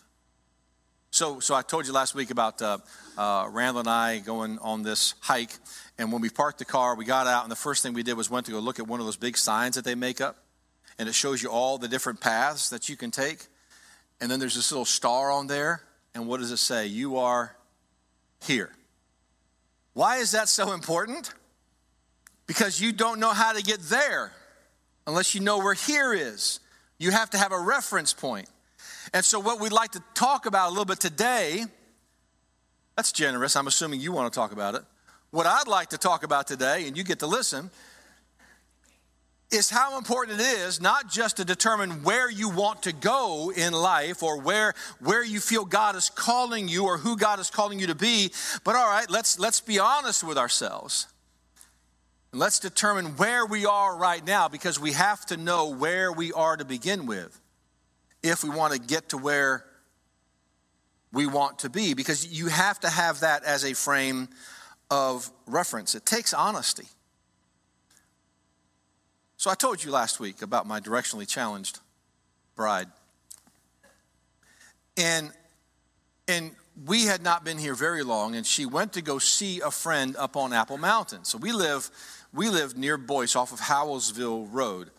So, 1.11 1.39
so 1.39 1.53
I 1.53 1.61
told 1.61 1.85
you 1.85 1.93
last 1.93 2.15
week 2.15 2.31
about 2.31 2.61
uh, 2.61 2.79
uh, 3.17 3.47
Randall 3.51 3.81
and 3.81 3.89
I 3.89 4.19
going 4.19 4.57
on 4.59 4.81
this 4.81 5.13
hike, 5.19 5.51
and 5.99 6.11
when 6.11 6.21
we 6.21 6.29
parked 6.29 6.57
the 6.57 6.65
car, 6.65 6.95
we 6.95 7.05
got 7.05 7.27
out, 7.27 7.43
and 7.43 7.51
the 7.51 7.55
first 7.55 7.83
thing 7.83 7.93
we 7.93 8.01
did 8.01 8.17
was 8.17 8.31
went 8.31 8.47
to 8.47 8.51
go 8.51 8.59
look 8.59 8.79
at 8.79 8.87
one 8.87 8.99
of 8.99 9.05
those 9.05 9.17
big 9.17 9.37
signs 9.37 9.75
that 9.75 9.85
they 9.85 9.93
make 9.93 10.21
up, 10.21 10.37
and 10.97 11.07
it 11.07 11.13
shows 11.13 11.43
you 11.43 11.49
all 11.49 11.77
the 11.77 11.87
different 11.87 12.19
paths 12.19 12.69
that 12.71 12.89
you 12.89 12.95
can 12.95 13.11
take, 13.11 13.45
and 14.19 14.31
then 14.31 14.39
there's 14.39 14.55
this 14.55 14.71
little 14.71 14.85
star 14.85 15.29
on 15.29 15.45
there, 15.45 15.83
and 16.15 16.27
what 16.27 16.39
does 16.39 16.51
it 16.51 16.57
say? 16.57 16.87
You 16.87 17.17
are 17.17 17.55
here. 18.43 18.71
Why 19.93 20.17
is 20.17 20.31
that 20.31 20.49
so 20.49 20.73
important? 20.73 21.31
Because 22.47 22.81
you 22.81 22.91
don't 22.91 23.19
know 23.19 23.33
how 23.33 23.53
to 23.53 23.61
get 23.61 23.81
there 23.81 24.31
unless 25.07 25.35
you 25.35 25.41
know 25.41 25.57
where 25.57 25.73
here 25.73 26.13
is. 26.13 26.59
You 26.97 27.11
have 27.11 27.29
to 27.31 27.37
have 27.37 27.51
a 27.51 27.59
reference 27.59 28.13
point. 28.13 28.49
And 29.13 29.23
so, 29.25 29.39
what 29.39 29.59
we'd 29.59 29.71
like 29.71 29.91
to 29.91 30.03
talk 30.13 30.45
about 30.45 30.67
a 30.67 30.69
little 30.69 30.85
bit 30.85 30.99
today, 30.99 31.65
that's 32.95 33.11
generous. 33.11 33.55
I'm 33.55 33.67
assuming 33.67 33.99
you 33.99 34.11
want 34.11 34.31
to 34.31 34.35
talk 34.35 34.51
about 34.51 34.75
it. 34.75 34.83
What 35.31 35.45
I'd 35.45 35.67
like 35.67 35.89
to 35.89 35.97
talk 35.97 36.23
about 36.23 36.47
today, 36.47 36.87
and 36.87 36.95
you 36.95 37.03
get 37.03 37.19
to 37.19 37.27
listen, 37.27 37.71
is 39.51 39.69
how 39.69 39.97
important 39.97 40.39
it 40.39 40.43
is 40.43 40.81
not 40.81 41.09
just 41.09 41.37
to 41.37 41.45
determine 41.45 42.03
where 42.03 42.29
you 42.29 42.49
want 42.49 42.83
to 42.83 42.93
go 42.93 43.51
in 43.55 43.73
life 43.73 44.23
or 44.23 44.39
where 44.41 44.73
where 44.99 45.23
you 45.23 45.39
feel 45.39 45.65
God 45.65 45.95
is 45.95 46.09
calling 46.09 46.67
you 46.67 46.85
or 46.85 46.97
who 46.97 47.15
God 47.17 47.39
is 47.39 47.49
calling 47.49 47.79
you 47.79 47.87
to 47.87 47.95
be, 47.95 48.31
but 48.63 48.75
all 48.75 48.87
right, 48.87 49.09
let's 49.09 49.39
let's 49.39 49.61
be 49.61 49.79
honest 49.79 50.23
with 50.23 50.37
ourselves. 50.37 51.07
And 52.33 52.39
let's 52.39 52.59
determine 52.59 53.15
where 53.17 53.45
we 53.45 53.67
are 53.67 53.95
right 53.95 54.25
now 54.25 54.47
because 54.47 54.79
we 54.79 54.93
have 54.93 55.23
to 55.27 55.37
know 55.37 55.69
where 55.69 56.11
we 56.11 56.33
are 56.33 56.57
to 56.57 56.65
begin 56.65 57.05
with 57.05 57.39
if 58.23 58.43
we 58.43 58.49
want 58.49 58.73
to 58.73 58.79
get 58.79 59.09
to 59.09 59.19
where 59.19 59.63
we 61.11 61.27
want 61.27 61.59
to 61.59 61.69
be 61.69 61.93
because 61.93 62.25
you 62.25 62.47
have 62.47 62.79
to 62.79 62.89
have 62.89 63.19
that 63.19 63.43
as 63.43 63.63
a 63.63 63.73
frame 63.73 64.29
of 64.89 65.29
reference. 65.45 65.93
It 65.93 66.07
takes 66.07 66.33
honesty. 66.33 66.87
So 69.37 69.51
I 69.51 69.53
told 69.53 69.83
you 69.83 69.91
last 69.91 70.19
week 70.19 70.41
about 70.41 70.65
my 70.65 70.79
directionally 70.79 71.27
challenged 71.27 71.81
bride. 72.55 72.87
And 74.97 75.31
and 76.27 76.55
we 76.85 77.05
had 77.05 77.21
not 77.21 77.43
been 77.43 77.57
here 77.57 77.75
very 77.75 78.03
long, 78.03 78.35
and 78.35 78.45
she 78.45 78.65
went 78.65 78.93
to 78.93 79.01
go 79.01 79.19
see 79.19 79.61
a 79.61 79.69
friend 79.69 80.15
up 80.15 80.35
on 80.35 80.53
Apple 80.53 80.77
Mountain. 80.77 81.25
So 81.25 81.37
we 81.37 81.51
live, 81.51 81.89
we 82.33 82.49
live 82.49 82.75
near 82.77 82.97
Boyce 82.97 83.35
off 83.35 83.51
of 83.51 83.59
Howellsville 83.59 84.47
Road. 84.51 84.89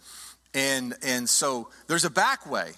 And, 0.55 0.95
and 1.03 1.29
so 1.29 1.69
there's 1.89 2.05
a 2.05 2.11
back 2.11 2.49
way, 2.49 2.73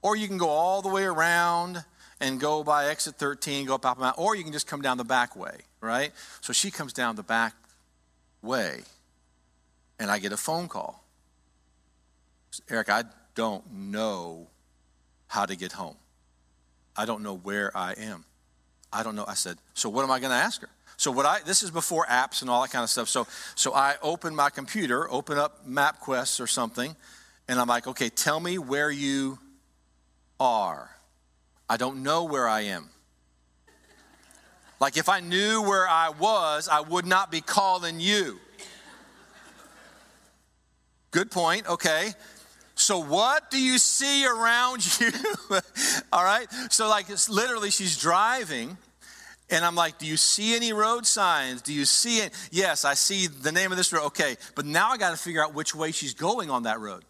or 0.00 0.16
you 0.16 0.26
can 0.26 0.38
go 0.38 0.48
all 0.48 0.80
the 0.80 0.88
way 0.88 1.04
around 1.04 1.84
and 2.20 2.40
go 2.40 2.64
by 2.64 2.86
exit 2.86 3.16
13, 3.16 3.66
go 3.66 3.74
up 3.74 3.84
Apple 3.84 4.02
Mountain, 4.02 4.24
or 4.24 4.34
you 4.34 4.42
can 4.42 4.52
just 4.52 4.66
come 4.66 4.80
down 4.80 4.96
the 4.96 5.04
back 5.04 5.36
way, 5.36 5.58
right? 5.82 6.12
So 6.40 6.52
she 6.54 6.70
comes 6.70 6.94
down 6.94 7.16
the 7.16 7.22
back 7.22 7.54
way, 8.40 8.80
and 9.98 10.10
I 10.10 10.18
get 10.18 10.32
a 10.32 10.36
phone 10.36 10.68
call. 10.68 11.04
Eric, 12.70 12.88
I 12.88 13.04
don't 13.34 13.70
know 13.70 14.46
how 15.26 15.44
to 15.44 15.56
get 15.56 15.72
home. 15.72 15.96
I 16.96 17.04
don't 17.04 17.22
know 17.22 17.36
where 17.36 17.76
I 17.76 17.92
am. 17.94 18.24
I 18.92 19.02
don't 19.02 19.16
know. 19.16 19.24
I 19.26 19.34
said, 19.34 19.58
so 19.74 19.88
what 19.88 20.04
am 20.04 20.10
I 20.10 20.20
going 20.20 20.30
to 20.30 20.36
ask 20.36 20.62
her? 20.62 20.68
So 20.96 21.10
what 21.10 21.26
I 21.26 21.40
this 21.40 21.62
is 21.62 21.70
before 21.70 22.06
apps 22.06 22.40
and 22.40 22.50
all 22.50 22.62
that 22.62 22.70
kind 22.70 22.82
of 22.82 22.90
stuff. 22.90 23.08
So 23.08 23.26
so 23.54 23.74
I 23.74 23.96
open 24.02 24.34
my 24.34 24.50
computer, 24.50 25.10
open 25.10 25.38
up 25.38 25.66
MapQuest 25.66 26.40
or 26.40 26.46
something, 26.46 26.94
and 27.48 27.58
I'm 27.58 27.68
like, 27.68 27.86
okay, 27.86 28.08
tell 28.08 28.40
me 28.40 28.58
where 28.58 28.90
you 28.90 29.38
are. 30.38 30.90
I 31.68 31.76
don't 31.76 32.02
know 32.02 32.24
where 32.24 32.48
I 32.48 32.62
am. 32.62 32.90
Like 34.80 34.96
if 34.96 35.08
I 35.08 35.20
knew 35.20 35.62
where 35.62 35.88
I 35.88 36.10
was, 36.10 36.68
I 36.68 36.80
would 36.80 37.06
not 37.06 37.30
be 37.30 37.40
calling 37.40 38.00
you. 38.00 38.38
Good 41.10 41.30
point. 41.30 41.68
Okay. 41.68 42.12
So, 42.74 42.98
what 42.98 43.50
do 43.50 43.60
you 43.60 43.78
see 43.78 44.26
around 44.26 45.00
you? 45.00 45.12
All 46.12 46.24
right. 46.24 46.48
So, 46.70 46.88
like, 46.88 47.08
it's 47.08 47.28
literally, 47.28 47.70
she's 47.70 47.96
driving, 47.96 48.76
and 49.50 49.64
I'm 49.64 49.74
like, 49.74 49.98
Do 49.98 50.06
you 50.06 50.16
see 50.16 50.56
any 50.56 50.72
road 50.72 51.06
signs? 51.06 51.62
Do 51.62 51.72
you 51.72 51.84
see 51.84 52.18
it? 52.18 52.32
Yes, 52.50 52.84
I 52.84 52.94
see 52.94 53.26
the 53.26 53.52
name 53.52 53.70
of 53.70 53.76
this 53.76 53.92
road. 53.92 54.06
Okay. 54.06 54.36
But 54.54 54.66
now 54.66 54.90
I 54.90 54.96
got 54.96 55.10
to 55.10 55.16
figure 55.16 55.42
out 55.42 55.54
which 55.54 55.74
way 55.74 55.92
she's 55.92 56.14
going 56.14 56.50
on 56.50 56.64
that 56.64 56.80
road. 56.80 57.04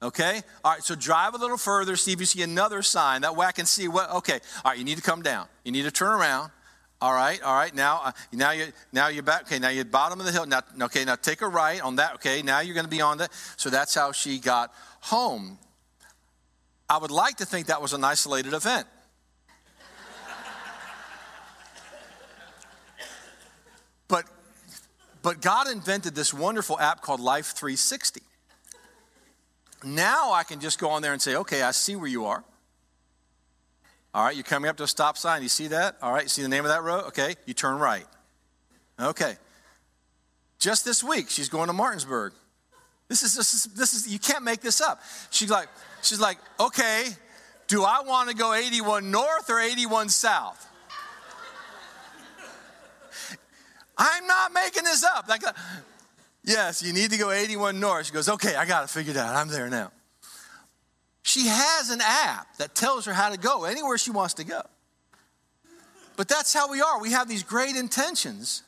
Okay? 0.00 0.42
All 0.64 0.72
right, 0.72 0.82
so 0.82 0.94
drive 0.94 1.34
a 1.34 1.38
little 1.38 1.56
further, 1.56 1.96
see 1.96 2.12
if 2.12 2.20
you 2.20 2.26
see 2.26 2.42
another 2.42 2.82
sign. 2.82 3.22
That 3.22 3.34
way 3.34 3.46
I 3.46 3.52
can 3.52 3.66
see 3.66 3.88
what, 3.88 4.10
okay, 4.16 4.38
all 4.64 4.70
right, 4.70 4.78
you 4.78 4.84
need 4.84 4.96
to 4.96 5.02
come 5.02 5.22
down. 5.22 5.48
You 5.64 5.72
need 5.72 5.82
to 5.82 5.90
turn 5.90 6.12
around. 6.12 6.52
All 7.00 7.12
right, 7.12 7.40
all 7.42 7.54
right. 7.54 7.72
Now, 7.72 8.00
uh, 8.04 8.12
now 8.32 8.50
you 8.50 8.66
now 8.92 9.06
you're 9.06 9.22
back. 9.22 9.42
Okay, 9.42 9.60
now 9.60 9.68
you're 9.68 9.84
bottom 9.84 10.18
of 10.18 10.26
the 10.26 10.32
hill. 10.32 10.46
Now, 10.46 10.62
okay, 10.82 11.04
now 11.04 11.14
take 11.14 11.42
a 11.42 11.46
right 11.46 11.80
on 11.80 11.94
that. 11.96 12.14
Okay, 12.14 12.42
now 12.42 12.58
you're 12.58 12.74
going 12.74 12.86
to 12.86 12.90
be 12.90 13.00
on 13.00 13.18
that. 13.18 13.32
So 13.56 13.70
that's 13.70 13.94
how 13.94 14.10
she 14.10 14.40
got 14.40 14.74
home. 15.00 15.58
I 16.88 16.98
would 16.98 17.12
like 17.12 17.36
to 17.36 17.44
think 17.44 17.68
that 17.68 17.80
was 17.80 17.92
an 17.92 18.02
isolated 18.02 18.52
event. 18.52 18.88
But 24.08 24.24
but 25.22 25.40
God 25.40 25.68
invented 25.68 26.14
this 26.14 26.32
wonderful 26.32 26.78
app 26.78 27.02
called 27.02 27.20
Life 27.20 27.48
360. 27.48 28.22
Now 29.84 30.32
I 30.32 30.42
can 30.42 30.60
just 30.60 30.78
go 30.78 30.90
on 30.90 31.02
there 31.02 31.12
and 31.12 31.20
say, 31.20 31.36
okay, 31.36 31.62
I 31.62 31.70
see 31.72 31.96
where 31.96 32.08
you 32.08 32.26
are. 32.26 32.42
All 34.14 34.24
right, 34.24 34.34
you're 34.34 34.44
coming 34.44 34.68
up 34.68 34.76
to 34.78 34.84
a 34.84 34.88
stop 34.88 35.16
sign. 35.16 35.42
You 35.42 35.48
see 35.48 35.68
that? 35.68 35.96
All 36.02 36.12
right, 36.12 36.24
you 36.24 36.28
see 36.28 36.42
the 36.42 36.48
name 36.48 36.64
of 36.64 36.70
that 36.70 36.82
road? 36.82 37.04
Okay, 37.08 37.34
you 37.46 37.54
turn 37.54 37.78
right. 37.78 38.06
Okay. 38.98 39.36
Just 40.58 40.84
this 40.84 41.04
week, 41.04 41.30
she's 41.30 41.48
going 41.48 41.68
to 41.68 41.72
Martinsburg. 41.72 42.32
This 43.08 43.22
is, 43.22 43.34
this 43.34 43.54
is, 43.54 43.64
this 43.74 43.94
is 43.94 44.08
you 44.08 44.18
can't 44.18 44.44
make 44.44 44.60
this 44.60 44.80
up. 44.80 45.00
She's 45.30 45.50
like, 45.50 45.68
she's 46.02 46.20
like, 46.20 46.38
okay, 46.58 47.06
do 47.68 47.84
I 47.84 48.02
want 48.02 48.28
to 48.28 48.34
go 48.34 48.52
81 48.54 49.10
north 49.10 49.48
or 49.48 49.60
81 49.60 50.08
south? 50.08 50.67
I'm 53.98 54.26
not 54.26 54.52
making 54.52 54.84
this 54.84 55.04
up. 55.04 55.28
Like, 55.28 55.44
uh, 55.44 55.52
yes, 56.44 56.82
you 56.82 56.92
need 56.92 57.10
to 57.10 57.18
go 57.18 57.30
81 57.30 57.80
north. 57.80 58.06
She 58.06 58.12
goes, 58.12 58.28
okay, 58.28 58.54
I 58.54 58.64
got 58.64 58.84
it 58.84 58.90
figured 58.90 59.16
out. 59.16 59.34
I'm 59.34 59.48
there 59.48 59.68
now. 59.68 59.90
She 61.22 61.46
has 61.46 61.90
an 61.90 62.00
app 62.02 62.56
that 62.56 62.74
tells 62.74 63.04
her 63.04 63.12
how 63.12 63.28
to 63.28 63.36
go 63.36 63.64
anywhere 63.64 63.98
she 63.98 64.10
wants 64.10 64.34
to 64.34 64.44
go. 64.44 64.62
But 66.16 66.28
that's 66.28 66.54
how 66.54 66.70
we 66.70 66.80
are. 66.80 67.00
We 67.00 67.12
have 67.12 67.28
these 67.28 67.42
great 67.42 67.76
intentions, 67.76 68.62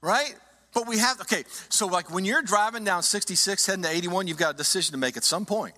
right? 0.00 0.34
But 0.72 0.86
we 0.86 0.98
have, 0.98 1.20
okay, 1.22 1.44
so 1.68 1.86
like 1.86 2.12
when 2.12 2.24
you're 2.24 2.42
driving 2.42 2.84
down 2.84 3.02
66 3.02 3.66
heading 3.66 3.82
to 3.82 3.90
81, 3.90 4.28
you've 4.28 4.38
got 4.38 4.54
a 4.54 4.56
decision 4.56 4.92
to 4.92 4.98
make 4.98 5.16
at 5.16 5.24
some 5.24 5.46
point. 5.46 5.74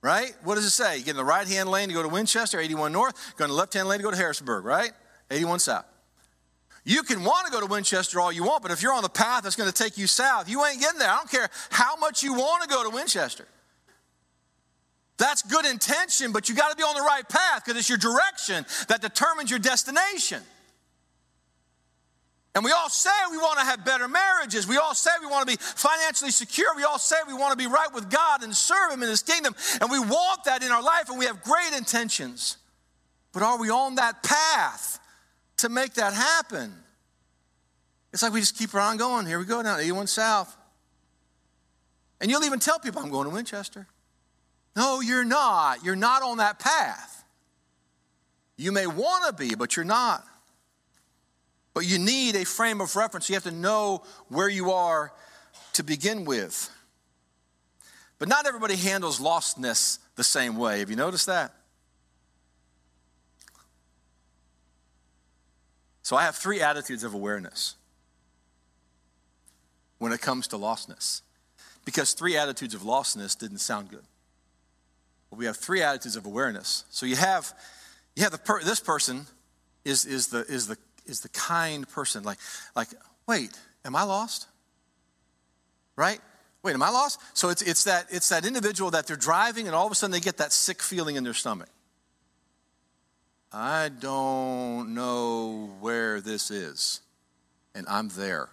Right? 0.00 0.32
What 0.44 0.54
does 0.54 0.64
it 0.64 0.70
say? 0.70 0.98
You 0.98 1.04
get 1.04 1.12
in 1.12 1.16
the 1.16 1.24
right 1.24 1.46
hand 1.46 1.70
lane 1.70 1.88
to 1.88 1.94
go 1.94 2.02
to 2.02 2.08
Winchester, 2.08 2.60
81 2.60 2.92
north, 2.92 3.36
go 3.36 3.44
in 3.44 3.50
the 3.50 3.56
left 3.56 3.74
hand 3.74 3.88
lane 3.88 3.98
to 3.98 4.04
go 4.04 4.10
to 4.10 4.16
Harrisburg, 4.16 4.64
right? 4.64 4.92
81 5.30 5.58
south. 5.58 5.84
You 6.88 7.02
can 7.02 7.22
want 7.22 7.44
to 7.44 7.52
go 7.52 7.60
to 7.60 7.66
Winchester 7.66 8.18
all 8.18 8.32
you 8.32 8.44
want, 8.44 8.62
but 8.62 8.70
if 8.70 8.82
you're 8.82 8.94
on 8.94 9.02
the 9.02 9.10
path 9.10 9.42
that's 9.42 9.56
going 9.56 9.70
to 9.70 9.82
take 9.82 9.98
you 9.98 10.06
south, 10.06 10.48
you 10.48 10.64
ain't 10.64 10.80
getting 10.80 10.98
there. 10.98 11.10
I 11.10 11.16
don't 11.16 11.30
care 11.30 11.50
how 11.68 11.96
much 11.96 12.22
you 12.22 12.32
want 12.32 12.62
to 12.62 12.68
go 12.68 12.82
to 12.82 12.88
Winchester. 12.88 13.46
That's 15.18 15.42
good 15.42 15.66
intention, 15.66 16.32
but 16.32 16.48
you 16.48 16.54
got 16.54 16.70
to 16.70 16.76
be 16.76 16.82
on 16.82 16.94
the 16.94 17.02
right 17.02 17.28
path 17.28 17.62
because 17.62 17.78
it's 17.78 17.90
your 17.90 17.98
direction 17.98 18.64
that 18.88 19.02
determines 19.02 19.50
your 19.50 19.58
destination. 19.58 20.40
And 22.54 22.64
we 22.64 22.72
all 22.72 22.88
say 22.88 23.10
we 23.30 23.36
want 23.36 23.58
to 23.58 23.66
have 23.66 23.84
better 23.84 24.08
marriages. 24.08 24.66
We 24.66 24.78
all 24.78 24.94
say 24.94 25.10
we 25.20 25.26
want 25.26 25.46
to 25.46 25.58
be 25.58 25.62
financially 25.62 26.30
secure. 26.30 26.74
We 26.74 26.84
all 26.84 26.98
say 26.98 27.16
we 27.26 27.34
want 27.34 27.52
to 27.52 27.58
be 27.58 27.70
right 27.70 27.92
with 27.92 28.08
God 28.08 28.42
and 28.42 28.56
serve 28.56 28.92
Him 28.92 29.02
in 29.02 29.10
His 29.10 29.20
kingdom. 29.20 29.54
And 29.82 29.90
we 29.90 29.98
want 29.98 30.44
that 30.44 30.62
in 30.62 30.72
our 30.72 30.82
life, 30.82 31.10
and 31.10 31.18
we 31.18 31.26
have 31.26 31.42
great 31.42 31.76
intentions. 31.76 32.56
But 33.34 33.42
are 33.42 33.58
we 33.58 33.68
on 33.68 33.96
that 33.96 34.22
path 34.22 35.00
to 35.58 35.68
make 35.68 35.94
that 35.94 36.12
happen? 36.12 36.72
It's 38.12 38.22
like 38.22 38.32
we 38.32 38.40
just 38.40 38.56
keep 38.56 38.74
on 38.74 38.96
going. 38.96 39.26
Here 39.26 39.38
we 39.38 39.44
go 39.44 39.60
now, 39.60 39.76
81 39.78 40.06
South. 40.06 40.56
And 42.20 42.30
you'll 42.30 42.44
even 42.44 42.58
tell 42.58 42.78
people, 42.78 43.02
I'm 43.02 43.10
going 43.10 43.28
to 43.28 43.34
Winchester. 43.34 43.86
No, 44.74 45.00
you're 45.00 45.24
not. 45.24 45.84
You're 45.84 45.96
not 45.96 46.22
on 46.22 46.38
that 46.38 46.58
path. 46.58 47.24
You 48.56 48.72
may 48.72 48.86
want 48.86 49.26
to 49.26 49.32
be, 49.32 49.54
but 49.54 49.76
you're 49.76 49.84
not. 49.84 50.24
But 51.74 51.86
you 51.86 51.98
need 51.98 52.34
a 52.34 52.44
frame 52.44 52.80
of 52.80 52.96
reference. 52.96 53.28
You 53.28 53.36
have 53.36 53.44
to 53.44 53.52
know 53.52 54.02
where 54.28 54.48
you 54.48 54.72
are 54.72 55.12
to 55.74 55.84
begin 55.84 56.24
with. 56.24 56.70
But 58.18 58.28
not 58.28 58.46
everybody 58.46 58.74
handles 58.74 59.20
lostness 59.20 59.98
the 60.16 60.24
same 60.24 60.56
way. 60.56 60.80
Have 60.80 60.90
you 60.90 60.96
noticed 60.96 61.26
that? 61.26 61.52
So 66.08 66.16
I 66.16 66.22
have 66.22 66.36
three 66.36 66.62
attitudes 66.62 67.04
of 67.04 67.12
awareness 67.12 67.74
when 69.98 70.10
it 70.10 70.22
comes 70.22 70.48
to 70.48 70.56
lostness. 70.56 71.20
Because 71.84 72.14
three 72.14 72.34
attitudes 72.34 72.72
of 72.72 72.80
lostness 72.80 73.38
didn't 73.38 73.58
sound 73.58 73.90
good 73.90 74.06
But 75.28 75.38
we 75.38 75.44
have 75.44 75.58
three 75.58 75.82
attitudes 75.82 76.16
of 76.16 76.24
awareness. 76.24 76.84
So 76.88 77.04
you 77.04 77.16
have, 77.16 77.52
you 78.16 78.22
have 78.22 78.32
the 78.32 78.38
per, 78.38 78.62
this 78.62 78.80
person 78.80 79.26
is, 79.84 80.06
is, 80.06 80.28
the, 80.28 80.46
is, 80.48 80.68
the, 80.68 80.78
is 81.04 81.20
the 81.20 81.28
kind 81.28 81.86
person. 81.86 82.22
Like, 82.22 82.38
like, 82.74 82.88
wait, 83.26 83.50
am 83.84 83.94
I 83.94 84.04
lost? 84.04 84.46
Right? 85.94 86.20
Wait, 86.62 86.72
am 86.72 86.82
I 86.82 86.88
lost? 86.88 87.20
So 87.34 87.50
it's, 87.50 87.60
it's, 87.60 87.84
that, 87.84 88.06
it's 88.08 88.30
that 88.30 88.46
individual 88.46 88.92
that 88.92 89.06
they're 89.06 89.16
driving 89.16 89.66
and 89.66 89.76
all 89.76 89.84
of 89.84 89.92
a 89.92 89.94
sudden 89.94 90.12
they 90.12 90.20
get 90.20 90.38
that 90.38 90.54
sick 90.54 90.80
feeling 90.80 91.16
in 91.16 91.24
their 91.24 91.34
stomach. 91.34 91.68
I 93.52 93.88
don't 93.88 94.94
know 94.94 95.70
where 95.80 96.20
this 96.20 96.50
is, 96.50 97.00
and 97.74 97.86
I'm 97.88 98.08
there. 98.08 98.50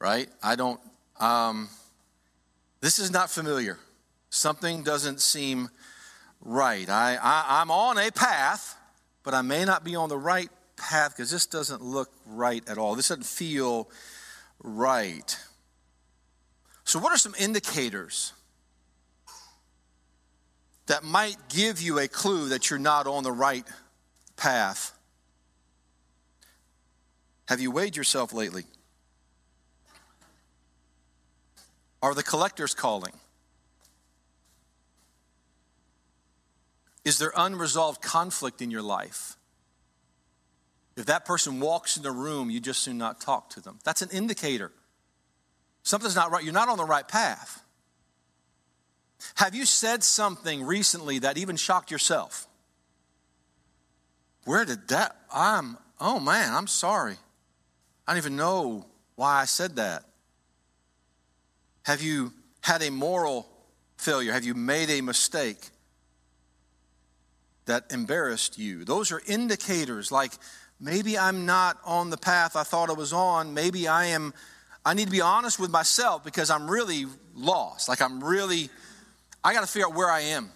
Right? 0.00 0.28
I 0.42 0.56
don't, 0.56 0.80
um, 1.20 1.68
this 2.80 2.98
is 2.98 3.10
not 3.10 3.30
familiar. 3.30 3.78
Something 4.30 4.82
doesn't 4.82 5.20
seem 5.20 5.68
right. 6.40 6.88
I, 6.88 7.18
I, 7.20 7.60
I'm 7.60 7.70
on 7.70 7.98
a 7.98 8.10
path, 8.10 8.76
but 9.22 9.34
I 9.34 9.42
may 9.42 9.64
not 9.64 9.84
be 9.84 9.96
on 9.96 10.08
the 10.08 10.18
right 10.18 10.50
path 10.76 11.16
because 11.16 11.30
this 11.30 11.46
doesn't 11.46 11.82
look 11.82 12.10
right 12.26 12.68
at 12.68 12.78
all. 12.78 12.94
This 12.94 13.08
doesn't 13.08 13.26
feel 13.26 13.88
right. 14.62 15.38
So, 16.84 16.98
what 16.98 17.12
are 17.12 17.18
some 17.18 17.34
indicators 17.38 18.32
that 20.88 21.04
might 21.04 21.36
give 21.48 21.80
you 21.80 21.98
a 21.98 22.08
clue 22.08 22.48
that 22.50 22.68
you're 22.68 22.78
not 22.78 23.06
on 23.06 23.22
the 23.22 23.32
right 23.32 23.64
path? 24.36 24.92
Have 27.46 27.60
you 27.60 27.70
weighed 27.70 27.96
yourself 27.96 28.32
lately? 28.34 28.64
Are 32.02 32.14
the 32.14 32.22
collectors 32.22 32.74
calling? 32.74 33.12
Is 37.04 37.18
there 37.18 37.32
unresolved 37.34 38.02
conflict 38.02 38.60
in 38.60 38.70
your 38.70 38.82
life? 38.82 39.36
If 40.96 41.06
that 41.06 41.24
person 41.24 41.60
walks 41.60 41.96
in 41.96 42.02
the 42.02 42.10
room, 42.10 42.50
you 42.50 42.60
just 42.60 42.84
do 42.84 42.92
not 42.92 43.20
talk 43.20 43.50
to 43.50 43.60
them. 43.60 43.78
That's 43.84 44.02
an 44.02 44.10
indicator. 44.12 44.72
Something's 45.82 46.16
not 46.16 46.30
right. 46.30 46.44
You're 46.44 46.52
not 46.52 46.68
on 46.68 46.76
the 46.76 46.84
right 46.84 47.06
path. 47.06 47.62
Have 49.36 49.54
you 49.54 49.64
said 49.64 50.02
something 50.04 50.62
recently 50.62 51.20
that 51.20 51.38
even 51.38 51.56
shocked 51.56 51.90
yourself? 51.90 52.48
where 54.48 54.64
did 54.64 54.88
that? 54.88 55.14
I'm, 55.30 55.76
oh 56.00 56.18
man, 56.18 56.54
I'm 56.54 56.66
sorry. 56.66 57.16
I 58.06 58.12
don't 58.12 58.18
even 58.18 58.36
know 58.36 58.86
why 59.14 59.42
I 59.42 59.44
said 59.44 59.76
that. 59.76 60.04
Have 61.82 62.00
you 62.00 62.32
had 62.62 62.82
a 62.82 62.90
moral 62.90 63.46
failure? 63.98 64.32
Have 64.32 64.44
you 64.44 64.54
made 64.54 64.88
a 64.88 65.02
mistake 65.02 65.68
that 67.66 67.92
embarrassed 67.92 68.58
you? 68.58 68.86
Those 68.86 69.12
are 69.12 69.20
indicators 69.26 70.10
like 70.10 70.32
maybe 70.80 71.18
I'm 71.18 71.44
not 71.44 71.76
on 71.84 72.08
the 72.08 72.16
path 72.16 72.56
I 72.56 72.62
thought 72.62 72.88
I 72.88 72.94
was 72.94 73.12
on. 73.12 73.52
Maybe 73.52 73.86
I 73.86 74.06
am, 74.06 74.32
I 74.82 74.94
need 74.94 75.06
to 75.06 75.12
be 75.12 75.20
honest 75.20 75.60
with 75.60 75.70
myself 75.70 76.24
because 76.24 76.48
I'm 76.48 76.70
really 76.70 77.04
lost. 77.34 77.86
Like 77.86 78.00
I'm 78.00 78.24
really, 78.24 78.70
I 79.42 79.52
got 79.52 79.60
to 79.60 79.66
figure 79.66 79.86
out 79.86 79.94
where 79.94 80.10
I 80.10 80.20
am 80.20 80.50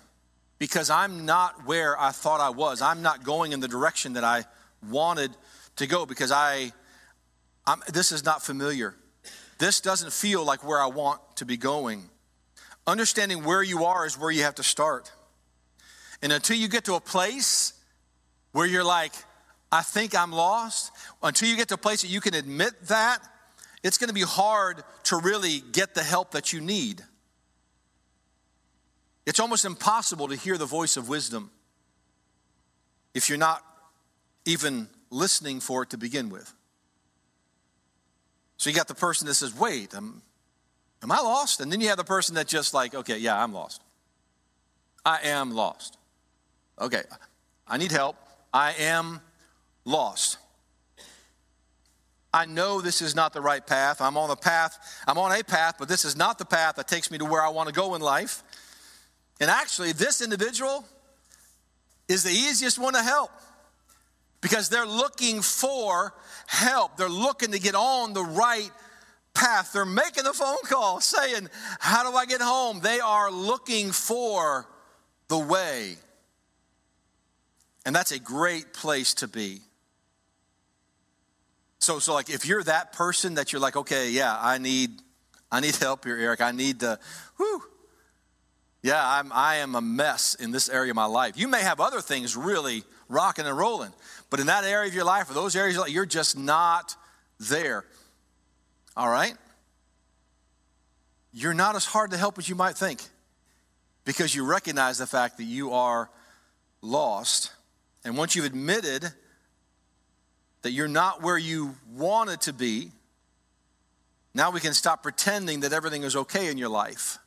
because 0.58 0.90
I'm 0.90 1.24
not 1.24 1.66
where 1.66 2.00
I 2.00 2.10
thought 2.10 2.40
I 2.40 2.50
was. 2.50 2.82
I'm 2.82 3.02
not 3.02 3.24
going 3.24 3.52
in 3.52 3.60
the 3.60 3.68
direction 3.68 4.14
that 4.14 4.24
I 4.24 4.44
wanted 4.88 5.30
to 5.76 5.86
go 5.86 6.06
because 6.06 6.32
I, 6.32 6.72
I'm, 7.66 7.80
this 7.92 8.12
is 8.12 8.24
not 8.24 8.42
familiar. 8.42 8.94
This 9.58 9.80
doesn't 9.80 10.12
feel 10.12 10.44
like 10.44 10.66
where 10.66 10.80
I 10.80 10.86
want 10.86 11.20
to 11.36 11.44
be 11.44 11.56
going. 11.56 12.10
Understanding 12.86 13.44
where 13.44 13.62
you 13.62 13.84
are 13.84 14.06
is 14.06 14.18
where 14.18 14.30
you 14.30 14.42
have 14.42 14.56
to 14.56 14.62
start. 14.62 15.12
And 16.22 16.32
until 16.32 16.56
you 16.56 16.68
get 16.68 16.84
to 16.86 16.94
a 16.94 17.00
place 17.00 17.72
where 18.52 18.66
you're 18.66 18.84
like, 18.84 19.12
I 19.70 19.82
think 19.82 20.14
I'm 20.14 20.32
lost, 20.32 20.92
until 21.22 21.48
you 21.48 21.56
get 21.56 21.68
to 21.68 21.74
a 21.74 21.78
place 21.78 22.02
that 22.02 22.08
you 22.08 22.20
can 22.20 22.34
admit 22.34 22.72
that, 22.88 23.20
it's 23.82 23.98
going 23.98 24.08
to 24.08 24.14
be 24.14 24.22
hard 24.22 24.82
to 25.04 25.16
really 25.16 25.62
get 25.72 25.94
the 25.94 26.02
help 26.02 26.32
that 26.32 26.52
you 26.52 26.60
need. 26.60 27.02
It's 29.26 29.40
almost 29.40 29.64
impossible 29.64 30.28
to 30.28 30.36
hear 30.36 30.58
the 30.58 30.66
voice 30.66 30.96
of 30.96 31.08
wisdom 31.08 31.50
if 33.14 33.28
you're 33.28 33.38
not 33.38 33.62
even 34.44 34.88
listening 35.10 35.60
for 35.60 35.82
it 35.82 35.90
to 35.90 35.98
begin 35.98 36.28
with. 36.28 36.52
So 38.56 38.70
you 38.70 38.76
got 38.76 38.88
the 38.88 38.94
person 38.94 39.26
that 39.26 39.34
says, 39.34 39.56
Wait, 39.56 39.94
am, 39.94 40.22
am 41.02 41.12
I 41.12 41.18
lost? 41.20 41.60
And 41.60 41.70
then 41.70 41.80
you 41.80 41.88
have 41.88 41.98
the 41.98 42.04
person 42.04 42.34
that 42.36 42.48
just 42.48 42.74
like, 42.74 42.94
Okay, 42.94 43.18
yeah, 43.18 43.40
I'm 43.40 43.52
lost. 43.52 43.82
I 45.04 45.18
am 45.24 45.52
lost. 45.52 45.98
Okay, 46.80 47.02
I 47.66 47.76
need 47.76 47.92
help. 47.92 48.16
I 48.52 48.72
am 48.72 49.20
lost. 49.84 50.38
I 52.34 52.46
know 52.46 52.80
this 52.80 53.02
is 53.02 53.14
not 53.14 53.34
the 53.34 53.42
right 53.42 53.64
path. 53.64 54.00
I'm 54.00 54.16
on 54.16 54.30
a 54.30 54.36
path, 54.36 55.02
I'm 55.06 55.18
on 55.18 55.38
a 55.38 55.44
path, 55.44 55.76
but 55.78 55.88
this 55.88 56.04
is 56.04 56.16
not 56.16 56.38
the 56.38 56.44
path 56.44 56.76
that 56.76 56.88
takes 56.88 57.10
me 57.10 57.18
to 57.18 57.24
where 57.24 57.44
I 57.44 57.50
want 57.50 57.68
to 57.68 57.74
go 57.74 57.94
in 57.94 58.00
life. 58.00 58.42
And 59.42 59.50
actually, 59.50 59.90
this 59.90 60.22
individual 60.22 60.84
is 62.06 62.22
the 62.22 62.30
easiest 62.30 62.78
one 62.78 62.92
to 62.92 63.02
help 63.02 63.32
because 64.40 64.68
they're 64.68 64.86
looking 64.86 65.42
for 65.42 66.14
help. 66.46 66.96
They're 66.96 67.08
looking 67.08 67.50
to 67.50 67.58
get 67.58 67.74
on 67.74 68.12
the 68.12 68.22
right 68.22 68.70
path. 69.34 69.72
They're 69.72 69.84
making 69.84 70.22
the 70.22 70.32
phone 70.32 70.62
call 70.62 71.00
saying, 71.00 71.48
How 71.80 72.08
do 72.08 72.16
I 72.16 72.24
get 72.24 72.40
home? 72.40 72.78
They 72.84 73.00
are 73.00 73.32
looking 73.32 73.90
for 73.90 74.68
the 75.26 75.38
way. 75.38 75.96
And 77.84 77.96
that's 77.96 78.12
a 78.12 78.20
great 78.20 78.72
place 78.72 79.12
to 79.14 79.26
be. 79.26 79.58
So, 81.80 81.98
so 81.98 82.14
like 82.14 82.30
if 82.30 82.46
you're 82.46 82.62
that 82.62 82.92
person 82.92 83.34
that 83.34 83.52
you're 83.52 83.60
like, 83.60 83.74
okay, 83.74 84.10
yeah, 84.10 84.38
I 84.40 84.58
need, 84.58 84.90
I 85.50 85.58
need 85.58 85.74
help 85.74 86.04
here, 86.04 86.16
Eric. 86.16 86.40
I 86.40 86.52
need 86.52 86.78
to, 86.78 87.00
whoo, 87.40 87.64
yeah, 88.82 89.00
I'm, 89.00 89.30
I 89.32 89.56
am 89.56 89.76
a 89.76 89.80
mess 89.80 90.34
in 90.34 90.50
this 90.50 90.68
area 90.68 90.90
of 90.90 90.96
my 90.96 91.04
life. 91.04 91.38
You 91.38 91.46
may 91.46 91.62
have 91.62 91.80
other 91.80 92.00
things 92.00 92.36
really 92.36 92.82
rocking 93.08 93.46
and 93.46 93.56
rolling, 93.56 93.92
but 94.28 94.40
in 94.40 94.46
that 94.46 94.64
area 94.64 94.88
of 94.88 94.94
your 94.94 95.04
life 95.04 95.30
or 95.30 95.34
those 95.34 95.54
areas, 95.54 95.78
you're 95.88 96.04
just 96.04 96.36
not 96.36 96.96
there. 97.38 97.84
All 98.96 99.08
right? 99.08 99.34
You're 101.32 101.54
not 101.54 101.76
as 101.76 101.86
hard 101.86 102.10
to 102.10 102.16
help 102.16 102.38
as 102.38 102.48
you 102.48 102.56
might 102.56 102.76
think 102.76 103.00
because 104.04 104.34
you 104.34 104.44
recognize 104.44 104.98
the 104.98 105.06
fact 105.06 105.36
that 105.36 105.44
you 105.44 105.72
are 105.72 106.10
lost. 106.80 107.52
And 108.04 108.16
once 108.16 108.34
you've 108.34 108.46
admitted 108.46 109.12
that 110.62 110.72
you're 110.72 110.88
not 110.88 111.22
where 111.22 111.38
you 111.38 111.76
wanted 111.94 112.40
to 112.42 112.52
be, 112.52 112.90
now 114.34 114.50
we 114.50 114.58
can 114.58 114.74
stop 114.74 115.04
pretending 115.04 115.60
that 115.60 115.72
everything 115.72 116.02
is 116.02 116.16
okay 116.16 116.50
in 116.50 116.58
your 116.58 116.68
life 116.68 117.18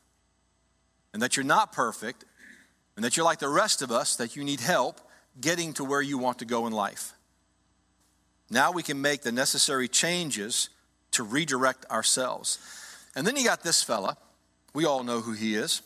and 1.16 1.22
that 1.22 1.34
you're 1.34 1.46
not 1.46 1.72
perfect, 1.72 2.26
and 2.94 3.02
that 3.02 3.16
you're 3.16 3.24
like 3.24 3.38
the 3.38 3.48
rest 3.48 3.80
of 3.80 3.90
us, 3.90 4.16
that 4.16 4.36
you 4.36 4.44
need 4.44 4.60
help 4.60 5.00
getting 5.40 5.72
to 5.72 5.82
where 5.82 6.02
you 6.02 6.18
want 6.18 6.40
to 6.40 6.44
go 6.44 6.66
in 6.66 6.74
life. 6.74 7.14
Now 8.50 8.70
we 8.70 8.82
can 8.82 9.00
make 9.00 9.22
the 9.22 9.32
necessary 9.32 9.88
changes 9.88 10.68
to 11.12 11.22
redirect 11.22 11.86
ourselves. 11.90 12.58
And 13.14 13.26
then 13.26 13.34
you 13.34 13.44
got 13.44 13.62
this 13.62 13.82
fella. 13.82 14.18
We 14.74 14.84
all 14.84 15.04
know 15.04 15.22
who 15.22 15.32
he 15.32 15.54
is. 15.54 15.80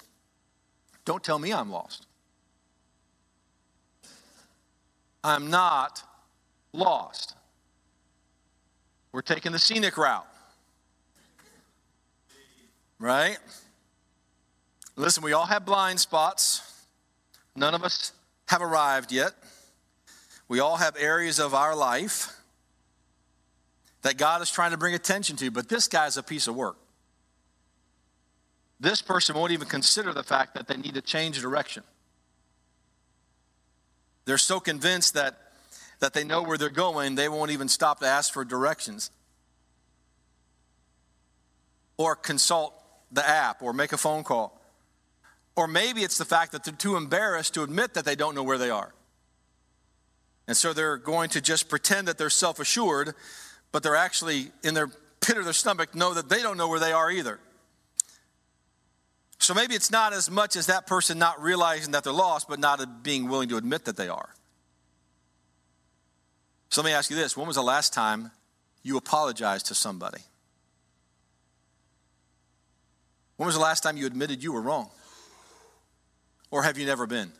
Don't 1.04 1.22
tell 1.22 1.38
me 1.38 1.52
I'm 1.52 1.70
lost. 1.70 2.08
I'm 5.22 5.48
not 5.48 6.02
lost. 6.72 7.36
We're 9.12 9.22
taking 9.22 9.52
the 9.52 9.60
scenic 9.60 9.96
route. 9.96 10.26
Right? 12.98 13.38
Listen, 15.00 15.22
we 15.22 15.32
all 15.32 15.46
have 15.46 15.64
blind 15.64 15.98
spots. 15.98 16.60
None 17.56 17.74
of 17.74 17.82
us 17.82 18.12
have 18.48 18.60
arrived 18.60 19.10
yet. 19.12 19.32
We 20.46 20.60
all 20.60 20.76
have 20.76 20.94
areas 20.98 21.38
of 21.38 21.54
our 21.54 21.74
life 21.74 22.36
that 24.02 24.18
God 24.18 24.42
is 24.42 24.50
trying 24.50 24.72
to 24.72 24.76
bring 24.76 24.94
attention 24.94 25.36
to, 25.36 25.50
but 25.50 25.70
this 25.70 25.88
guy's 25.88 26.18
a 26.18 26.22
piece 26.22 26.46
of 26.48 26.54
work. 26.54 26.76
This 28.78 29.00
person 29.00 29.36
won't 29.36 29.52
even 29.52 29.68
consider 29.68 30.12
the 30.12 30.22
fact 30.22 30.54
that 30.54 30.68
they 30.68 30.76
need 30.76 30.94
to 30.94 31.02
change 31.02 31.40
direction. 31.40 31.82
They're 34.26 34.38
so 34.38 34.60
convinced 34.60 35.14
that, 35.14 35.52
that 36.00 36.12
they 36.12 36.24
know 36.24 36.42
where 36.42 36.58
they're 36.58 36.68
going, 36.68 37.14
they 37.14 37.28
won't 37.28 37.50
even 37.50 37.68
stop 37.68 38.00
to 38.00 38.06
ask 38.06 38.34
for 38.34 38.44
directions 38.44 39.10
or 41.96 42.14
consult 42.14 42.74
the 43.10 43.26
app 43.26 43.62
or 43.62 43.72
make 43.72 43.92
a 43.92 43.98
phone 43.98 44.24
call. 44.24 44.59
Or 45.60 45.66
maybe 45.66 46.02
it's 46.04 46.16
the 46.16 46.24
fact 46.24 46.52
that 46.52 46.64
they're 46.64 46.72
too 46.72 46.96
embarrassed 46.96 47.52
to 47.52 47.62
admit 47.62 47.92
that 47.92 48.06
they 48.06 48.16
don't 48.16 48.34
know 48.34 48.42
where 48.42 48.56
they 48.56 48.70
are. 48.70 48.94
And 50.48 50.56
so 50.56 50.72
they're 50.72 50.96
going 50.96 51.28
to 51.30 51.42
just 51.42 51.68
pretend 51.68 52.08
that 52.08 52.16
they're 52.16 52.30
self 52.30 52.60
assured, 52.60 53.14
but 53.70 53.82
they're 53.82 53.94
actually 53.94 54.52
in 54.64 54.72
their 54.72 54.88
pit 55.20 55.36
of 55.36 55.44
their 55.44 55.52
stomach 55.52 55.94
know 55.94 56.14
that 56.14 56.30
they 56.30 56.40
don't 56.40 56.56
know 56.56 56.66
where 56.66 56.80
they 56.80 56.92
are 56.92 57.10
either. 57.10 57.40
So 59.38 59.52
maybe 59.52 59.74
it's 59.74 59.90
not 59.90 60.14
as 60.14 60.30
much 60.30 60.56
as 60.56 60.64
that 60.68 60.86
person 60.86 61.18
not 61.18 61.42
realizing 61.42 61.92
that 61.92 62.04
they're 62.04 62.12
lost, 62.14 62.48
but 62.48 62.58
not 62.58 63.02
being 63.02 63.28
willing 63.28 63.50
to 63.50 63.58
admit 63.58 63.84
that 63.84 63.98
they 63.98 64.08
are. 64.08 64.30
So 66.70 66.80
let 66.80 66.88
me 66.88 66.94
ask 66.94 67.10
you 67.10 67.16
this 67.16 67.36
when 67.36 67.46
was 67.46 67.56
the 67.56 67.62
last 67.62 67.92
time 67.92 68.30
you 68.82 68.96
apologized 68.96 69.66
to 69.66 69.74
somebody? 69.74 70.22
When 73.36 73.44
was 73.44 73.56
the 73.56 73.60
last 73.60 73.82
time 73.82 73.98
you 73.98 74.06
admitted 74.06 74.42
you 74.42 74.54
were 74.54 74.62
wrong? 74.62 74.88
Or 76.50 76.62
have 76.62 76.78
you 76.78 76.86
never 76.86 77.06
been? 77.06 77.32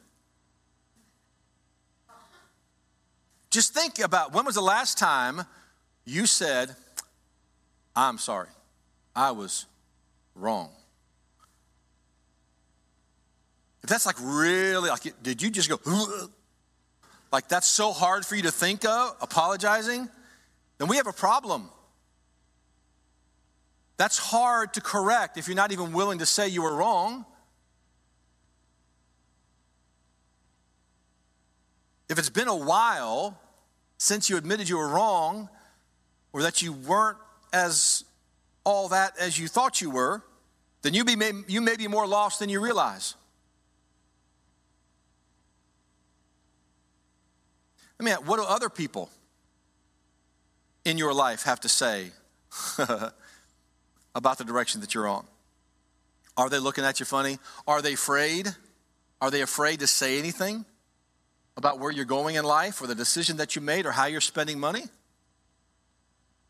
Just 3.51 3.75
think 3.75 3.99
about 3.99 4.33
when 4.33 4.47
was 4.47 4.55
the 4.55 4.61
last 4.61 4.97
time 4.97 5.43
you 6.05 6.27
said, 6.27 6.75
I'm 7.97 8.19
sorry, 8.19 8.49
I 9.15 9.33
was 9.33 9.67
wrong. 10.37 10.71
If 13.83 13.89
that's 13.89 14.07
like 14.07 14.17
really, 14.21 14.89
like, 14.89 15.03
did 15.23 15.43
you 15.43 15.51
just 15.51 15.69
go, 15.69 15.81
like 17.33 17.49
that's 17.49 17.67
so 17.67 17.93
hard 17.93 18.25
for 18.25 18.37
you 18.37 18.43
to 18.43 18.53
think 18.53 18.85
of, 18.85 19.17
apologizing, 19.21 20.09
then 20.79 20.89
we 20.89 20.97
have 20.97 21.09
a 21.09 21.13
problem. 21.13 21.69
That's 23.97 24.17
hard 24.17 24.75
to 24.75 24.81
correct 24.81 25.37
if 25.37 25.49
you're 25.49 25.57
not 25.57 25.73
even 25.73 25.93
willing 25.93 26.21
to 26.21 26.27
say 26.27 26.49
you 26.49 26.63
were 26.63 26.75
wrong. 26.75 27.27
If 32.11 32.19
it's 32.19 32.29
been 32.29 32.49
a 32.49 32.57
while 32.57 33.41
since 33.97 34.29
you 34.29 34.37
admitted 34.37 34.69
you 34.69 34.77
were 34.79 34.89
wrong 34.89 35.49
or 36.33 36.43
that 36.43 36.61
you 36.61 36.73
weren't 36.73 37.19
as 37.53 38.05
all 38.65 38.89
that 38.89 39.17
as 39.17 39.39
you 39.39 39.47
thought 39.47 39.81
you 39.81 39.91
were, 39.91 40.21
then 40.83 40.93
you, 40.93 41.05
be, 41.05 41.15
you 41.47 41.61
may 41.61 41.77
be 41.77 41.87
more 41.87 42.09
lost 42.09 42.41
than 42.41 42.49
you 42.49 42.61
realize. 42.61 43.15
I 48.01 48.03
mean, 48.03 48.15
what 48.25 48.39
do 48.39 48.45
other 48.45 48.69
people 48.69 49.09
in 50.85 50.99
your 50.99 51.15
life 51.15 51.45
have 51.45 51.61
to 51.61 51.69
say 51.69 52.11
about 54.17 54.39
the 54.39 54.45
direction 54.45 54.81
that 54.81 54.95
you're 54.95 55.07
on? 55.07 55.25
Are 56.37 56.49
they 56.49 56.59
looking 56.59 56.83
at 56.83 56.99
you 56.99 57.07
funny? 57.07 57.39
Are 57.69 57.81
they 57.81 57.93
afraid? 57.93 58.49
Are 59.21 59.31
they 59.31 59.43
afraid 59.43 59.79
to 59.79 59.87
say 59.87 60.19
anything? 60.19 60.65
About 61.61 61.79
where 61.79 61.91
you're 61.93 62.07
going 62.07 62.37
in 62.37 62.45
life 62.45 62.81
or 62.81 62.87
the 62.87 62.95
decision 62.95 63.37
that 63.37 63.55
you 63.55 63.61
made 63.61 63.85
or 63.85 63.91
how 63.91 64.07
you're 64.07 64.23
spending 64.23 64.59
money? 64.59 64.85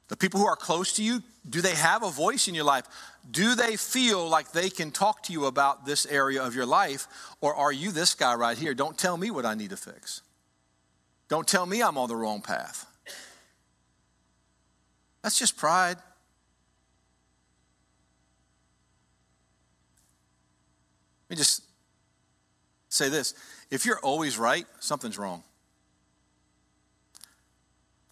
The 0.06 0.16
people 0.16 0.38
who 0.38 0.46
are 0.46 0.54
close 0.54 0.92
to 0.94 1.02
you, 1.02 1.20
do 1.48 1.60
they 1.60 1.74
have 1.74 2.04
a 2.04 2.10
voice 2.10 2.46
in 2.46 2.54
your 2.54 2.62
life? 2.62 2.84
Do 3.28 3.56
they 3.56 3.74
feel 3.74 4.28
like 4.28 4.52
they 4.52 4.70
can 4.70 4.92
talk 4.92 5.24
to 5.24 5.32
you 5.32 5.46
about 5.46 5.84
this 5.84 6.06
area 6.06 6.40
of 6.40 6.54
your 6.54 6.64
life? 6.64 7.08
Or 7.40 7.52
are 7.56 7.72
you 7.72 7.90
this 7.90 8.14
guy 8.14 8.36
right 8.36 8.56
here? 8.56 8.72
Don't 8.72 8.96
tell 8.96 9.16
me 9.16 9.32
what 9.32 9.44
I 9.44 9.54
need 9.54 9.70
to 9.70 9.76
fix. 9.76 10.22
Don't 11.28 11.46
tell 11.46 11.66
me 11.66 11.82
I'm 11.82 11.98
on 11.98 12.08
the 12.08 12.14
wrong 12.14 12.40
path. 12.40 12.86
That's 15.22 15.36
just 15.36 15.56
pride. 15.56 15.96
Let 21.28 21.30
me 21.30 21.36
just 21.36 21.64
say 22.88 23.08
this 23.08 23.34
if 23.70 23.86
you're 23.86 24.00
always 24.00 24.38
right, 24.38 24.66
something's 24.80 25.18
wrong. 25.18 25.44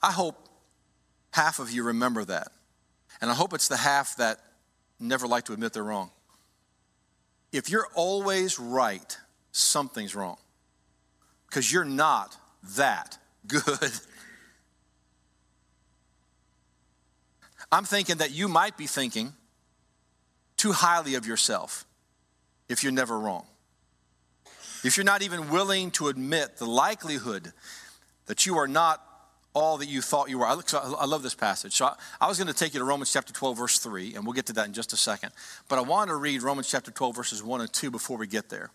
I 0.00 0.12
hope 0.12 0.48
half 1.32 1.58
of 1.58 1.70
you 1.70 1.84
remember 1.84 2.24
that. 2.24 2.52
And 3.20 3.30
I 3.30 3.34
hope 3.34 3.52
it's 3.52 3.68
the 3.68 3.76
half 3.76 4.16
that 4.16 4.38
never 5.00 5.26
like 5.26 5.44
to 5.46 5.52
admit 5.52 5.72
they're 5.72 5.82
wrong. 5.82 6.10
If 7.52 7.70
you're 7.70 7.88
always 7.94 8.58
right, 8.58 9.16
something's 9.52 10.14
wrong. 10.14 10.36
Because 11.48 11.72
you're 11.72 11.84
not 11.84 12.36
that 12.76 13.18
good. 13.46 13.62
I'm 17.72 17.84
thinking 17.84 18.18
that 18.18 18.30
you 18.30 18.48
might 18.48 18.76
be 18.76 18.86
thinking 18.86 19.32
too 20.56 20.72
highly 20.72 21.14
of 21.14 21.26
yourself 21.26 21.84
if 22.68 22.82
you're 22.82 22.92
never 22.92 23.18
wrong. 23.18 23.46
If 24.84 24.96
you're 24.96 25.04
not 25.04 25.22
even 25.22 25.50
willing 25.50 25.90
to 25.92 26.08
admit 26.08 26.56
the 26.58 26.66
likelihood 26.66 27.52
that 28.26 28.46
you 28.46 28.56
are 28.58 28.68
not 28.68 29.02
all 29.58 29.78
that 29.78 29.88
you 29.88 30.00
thought 30.00 30.30
you 30.30 30.38
were. 30.38 30.46
I, 30.46 30.56
I 31.00 31.06
love 31.06 31.22
this 31.22 31.34
passage. 31.34 31.74
So 31.74 31.86
I, 31.86 31.94
I 32.20 32.28
was 32.28 32.38
going 32.38 32.48
to 32.48 32.54
take 32.54 32.74
you 32.74 32.80
to 32.80 32.84
Romans 32.84 33.12
chapter 33.12 33.32
12, 33.32 33.58
verse 33.58 33.78
3, 33.78 34.14
and 34.14 34.24
we'll 34.24 34.34
get 34.34 34.46
to 34.46 34.52
that 34.54 34.66
in 34.66 34.72
just 34.72 34.92
a 34.92 34.96
second. 34.96 35.32
But 35.68 35.78
I 35.78 35.82
want 35.82 36.10
to 36.10 36.16
read 36.16 36.42
Romans 36.42 36.70
chapter 36.70 36.90
12, 36.90 37.16
verses 37.16 37.42
1 37.42 37.60
and 37.60 37.72
2 37.72 37.90
before 37.90 38.18
we 38.18 38.26
get 38.26 38.50
there, 38.50 38.70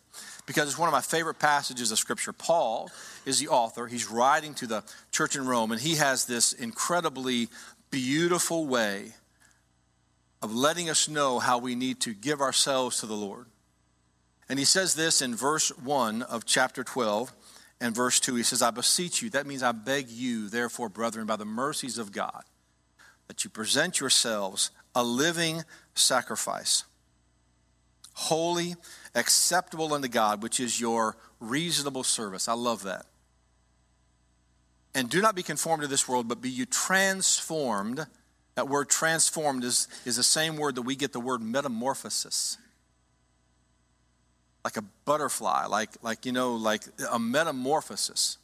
because 0.45 0.67
it's 0.67 0.77
one 0.77 0.89
of 0.89 0.93
my 0.93 1.01
favorite 1.01 1.39
passages 1.39 1.91
of 1.91 1.99
Scripture. 1.99 2.33
Paul 2.33 2.91
is 3.25 3.39
the 3.39 3.47
author, 3.47 3.87
he's 3.87 4.09
writing 4.09 4.53
to 4.55 4.67
the 4.67 4.83
church 5.11 5.35
in 5.35 5.45
Rome, 5.45 5.71
and 5.71 5.79
he 5.79 5.95
has 5.95 6.25
this 6.25 6.51
incredibly 6.51 7.47
beautiful 7.89 8.65
way 8.65 9.13
of 10.41 10.53
letting 10.53 10.89
us 10.89 11.07
know 11.07 11.39
how 11.39 11.59
we 11.59 11.75
need 11.75 12.01
to 12.01 12.13
give 12.13 12.41
ourselves 12.41 12.99
to 12.99 13.05
the 13.05 13.15
Lord. 13.15 13.45
And 14.49 14.59
he 14.59 14.65
says 14.65 14.93
this 14.95 15.21
in 15.21 15.35
verse 15.35 15.69
1 15.77 16.21
of 16.23 16.45
chapter 16.45 16.83
12 16.83 17.33
and 17.79 17.95
verse 17.95 18.19
2. 18.19 18.35
He 18.35 18.43
says, 18.43 18.61
I 18.61 18.71
beseech 18.71 19.21
you, 19.21 19.29
that 19.31 19.47
means 19.47 19.63
I 19.63 19.71
beg 19.71 20.09
you, 20.09 20.49
therefore, 20.49 20.89
brethren, 20.89 21.25
by 21.25 21.35
the 21.35 21.45
mercies 21.45 21.97
of 21.97 22.11
God, 22.11 22.43
that 23.27 23.43
you 23.43 23.49
present 23.49 23.99
yourselves 23.99 24.71
a 24.95 25.03
living 25.03 25.63
sacrifice, 25.95 26.83
holy, 28.13 28.75
acceptable 29.15 29.93
unto 29.93 30.07
God, 30.07 30.43
which 30.43 30.59
is 30.59 30.79
your 30.79 31.15
reasonable 31.39 32.03
service. 32.03 32.47
I 32.47 32.53
love 32.53 32.83
that. 32.83 33.05
And 34.95 35.09
do 35.09 35.21
not 35.21 35.35
be 35.35 35.43
conformed 35.43 35.81
to 35.81 35.87
this 35.87 36.07
world, 36.07 36.27
but 36.27 36.41
be 36.41 36.49
you 36.49 36.65
transformed. 36.65 38.05
That 38.55 38.69
word 38.69 38.89
transformed 38.89 39.63
is, 39.63 39.87
is 40.05 40.17
the 40.17 40.23
same 40.23 40.57
word 40.57 40.75
that 40.75 40.83
we 40.83 40.95
get 40.95 41.13
the 41.13 41.19
word 41.19 41.41
metamorphosis 41.41 42.57
like 44.63 44.77
a 44.77 44.83
butterfly, 45.05 45.65
like, 45.65 45.89
like, 46.01 46.25
you 46.25 46.31
know, 46.31 46.55
like 46.55 46.83
a 47.11 47.19
metamorphosis. 47.19 48.37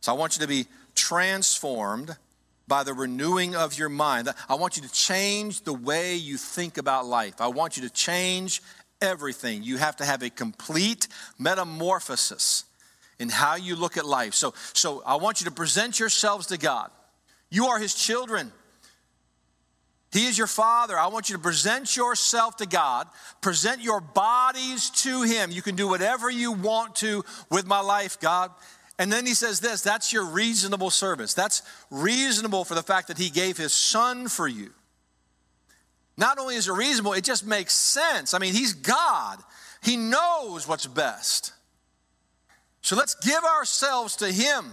So 0.00 0.12
I 0.12 0.16
want 0.16 0.36
you 0.36 0.42
to 0.42 0.48
be 0.48 0.66
transformed 0.94 2.16
by 2.66 2.82
the 2.82 2.94
renewing 2.94 3.54
of 3.54 3.78
your 3.78 3.88
mind. 3.88 4.28
I 4.48 4.54
want 4.54 4.76
you 4.76 4.82
to 4.82 4.92
change 4.92 5.62
the 5.62 5.72
way 5.72 6.14
you 6.14 6.38
think 6.38 6.78
about 6.78 7.06
life. 7.06 7.40
I 7.40 7.48
want 7.48 7.76
you 7.76 7.82
to 7.82 7.90
change 7.90 8.62
everything. 9.02 9.62
You 9.62 9.76
have 9.76 9.96
to 9.96 10.04
have 10.04 10.22
a 10.22 10.30
complete 10.30 11.08
metamorphosis 11.38 12.64
in 13.18 13.28
how 13.28 13.56
you 13.56 13.76
look 13.76 13.96
at 13.96 14.06
life. 14.06 14.34
So, 14.34 14.54
so 14.72 15.02
I 15.04 15.16
want 15.16 15.40
you 15.40 15.44
to 15.46 15.50
present 15.50 16.00
yourselves 16.00 16.46
to 16.48 16.58
God. 16.58 16.90
You 17.50 17.66
are 17.66 17.78
His 17.78 17.94
children. 17.94 18.50
He 20.14 20.26
is 20.26 20.38
your 20.38 20.46
Father. 20.46 20.96
I 20.96 21.08
want 21.08 21.28
you 21.28 21.34
to 21.34 21.42
present 21.42 21.96
yourself 21.96 22.58
to 22.58 22.66
God, 22.66 23.08
present 23.40 23.82
your 23.82 24.00
bodies 24.00 24.90
to 24.90 25.22
Him. 25.22 25.50
You 25.50 25.60
can 25.60 25.74
do 25.74 25.88
whatever 25.88 26.30
you 26.30 26.52
want 26.52 26.94
to 26.96 27.24
with 27.50 27.66
my 27.66 27.80
life, 27.80 28.20
God. 28.20 28.52
And 28.96 29.12
then 29.12 29.26
He 29.26 29.34
says 29.34 29.58
this 29.58 29.82
that's 29.82 30.12
your 30.12 30.24
reasonable 30.24 30.90
service. 30.90 31.34
That's 31.34 31.62
reasonable 31.90 32.64
for 32.64 32.76
the 32.76 32.82
fact 32.82 33.08
that 33.08 33.18
He 33.18 33.28
gave 33.28 33.56
His 33.56 33.72
Son 33.72 34.28
for 34.28 34.46
you. 34.46 34.70
Not 36.16 36.38
only 36.38 36.54
is 36.54 36.68
it 36.68 36.74
reasonable, 36.74 37.14
it 37.14 37.24
just 37.24 37.44
makes 37.44 37.74
sense. 37.74 38.34
I 38.34 38.38
mean, 38.38 38.54
He's 38.54 38.72
God, 38.72 39.40
He 39.82 39.96
knows 39.96 40.68
what's 40.68 40.86
best. 40.86 41.52
So 42.82 42.94
let's 42.94 43.16
give 43.16 43.42
ourselves 43.42 44.14
to 44.16 44.30
Him 44.30 44.70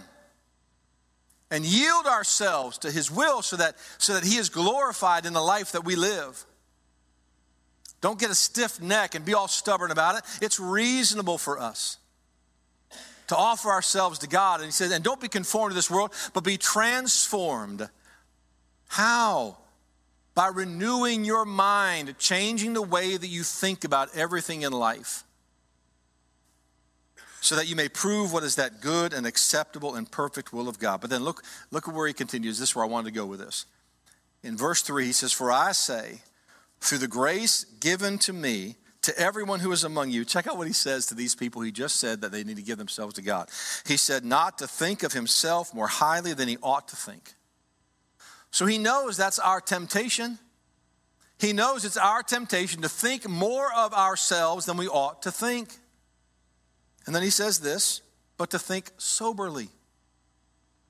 and 1.52 1.66
yield 1.66 2.08
ourselves 2.08 2.78
to 2.80 2.90
his 2.90 3.12
will 3.12 3.42
so 3.42 3.58
that, 3.58 3.76
so 3.98 4.14
that 4.14 4.24
he 4.24 4.38
is 4.38 4.50
glorified 4.50 5.26
in 5.26 5.34
the 5.34 5.42
life 5.42 5.74
that 5.74 5.84
we 5.84 5.96
live. 5.96 6.46
Don't 8.00 8.18
get 8.18 8.32
a 8.32 8.36
stiff 8.36 8.82
neck 8.82 9.14
and 9.14 9.24
be 9.24 9.36
all 9.36 9.48
stubborn 9.48 9.92
about 9.92 10.16
it. 10.16 10.24
It's 10.42 10.60
reasonable 10.60 11.38
for 11.38 11.60
us 11.60 11.98
to 13.28 13.36
offer 13.36 13.70
ourselves 13.70 14.20
to 14.20 14.28
God. 14.28 14.62
And 14.62 14.66
he 14.66 14.72
says, 14.72 14.92
and 14.92 15.04
don't 15.04 15.22
be 15.22 15.28
conformed 15.28 15.72
to 15.72 15.76
this 15.76 15.92
world, 15.92 16.12
but 16.34 16.44
be 16.44 16.58
transformed. 16.58 17.88
How? 18.88 19.58
By 20.34 20.48
renewing 20.48 21.26
your 21.26 21.46
mind, 21.46 22.18
changing 22.18 22.74
the 22.74 22.82
way 22.82 23.18
that 23.18 23.28
you 23.28 23.44
think 23.44 23.84
about 23.84 24.16
everything 24.16 24.64
in 24.64 24.72
life 24.72 25.26
so 27.42 27.56
that 27.56 27.68
you 27.68 27.76
may 27.76 27.90
prove 27.90 28.32
what 28.32 28.44
is 28.44 28.56
that 28.56 28.82
good 28.82 29.14
and 29.14 29.26
acceptable 29.26 29.96
and 29.96 30.10
perfect 30.10 30.54
will 30.54 30.70
of 30.70 30.80
God. 30.80 31.02
But 31.02 31.10
then 31.10 31.24
look, 31.24 31.44
look 31.72 31.88
at 31.88 31.94
where 31.94 32.08
he 32.08 32.14
continues. 32.14 32.60
This 32.60 32.70
is 32.70 32.76
where 32.76 32.86
I 32.86 32.88
wanted 32.88 33.10
to 33.14 33.20
go 33.20 33.26
with 33.26 33.40
this. 33.40 33.66
In 34.44 34.56
verse 34.56 34.84
3, 34.84 35.06
he 35.06 35.12
says, 35.12 35.34
For 35.34 35.52
I 35.52 35.72
say, 35.72 36.22
through 36.80 37.00
the 37.00 37.08
grace 37.08 37.64
given 37.64 38.20
to 38.20 38.34
me, 38.34 38.76
to 39.02 39.18
everyone 39.18 39.60
who 39.60 39.72
is 39.72 39.84
among 39.84 40.12
you, 40.12 40.24
check 40.24 40.46
out 40.46 40.60
what 40.60 40.68
he 40.68 40.74
says 40.74 41.08
to 41.08 41.16
these 41.16 41.34
people. 41.34 41.64
He 41.64 41.72
just 41.72 41.96
said 41.96 42.22
that 42.22 42.32
they 42.32 42.44
need 42.44 42.58
to 42.58 42.62
give 42.62 42.78
themselves 42.78 43.16
to 43.16 43.24
God. 43.24 43.50
He 43.88 43.98
said, 43.98 44.24
Not 44.24 44.60
to 44.60 44.68
think 44.68 45.02
of 45.02 45.14
himself 45.14 45.74
more 45.74 45.88
highly 45.88 46.36
than 46.36 46.48
he 46.48 46.58
ought 46.62 46.88
to 46.90 46.96
think. 46.96 47.34
So 48.52 48.68
he 48.68 48.78
knows 48.78 49.18
that's 49.18 49.40
our 49.40 49.60
temptation. 49.60 50.38
He 51.40 51.54
knows 51.54 51.86
it's 51.86 51.98
our 51.98 52.22
temptation 52.22 52.84
to 52.84 52.90
think 52.90 53.28
more 53.28 53.74
of 53.74 53.94
ourselves 53.94 54.68
than 54.68 54.78
we 54.78 54.88
ought 54.88 55.24
to 55.24 55.32
think. 55.32 55.76
And 57.06 57.16
then 57.16 57.24
he 57.24 57.30
says 57.30 57.60
this, 57.60 58.02
but 58.38 58.50
to 58.52 58.60
think 58.60 58.92
soberly. 58.98 59.70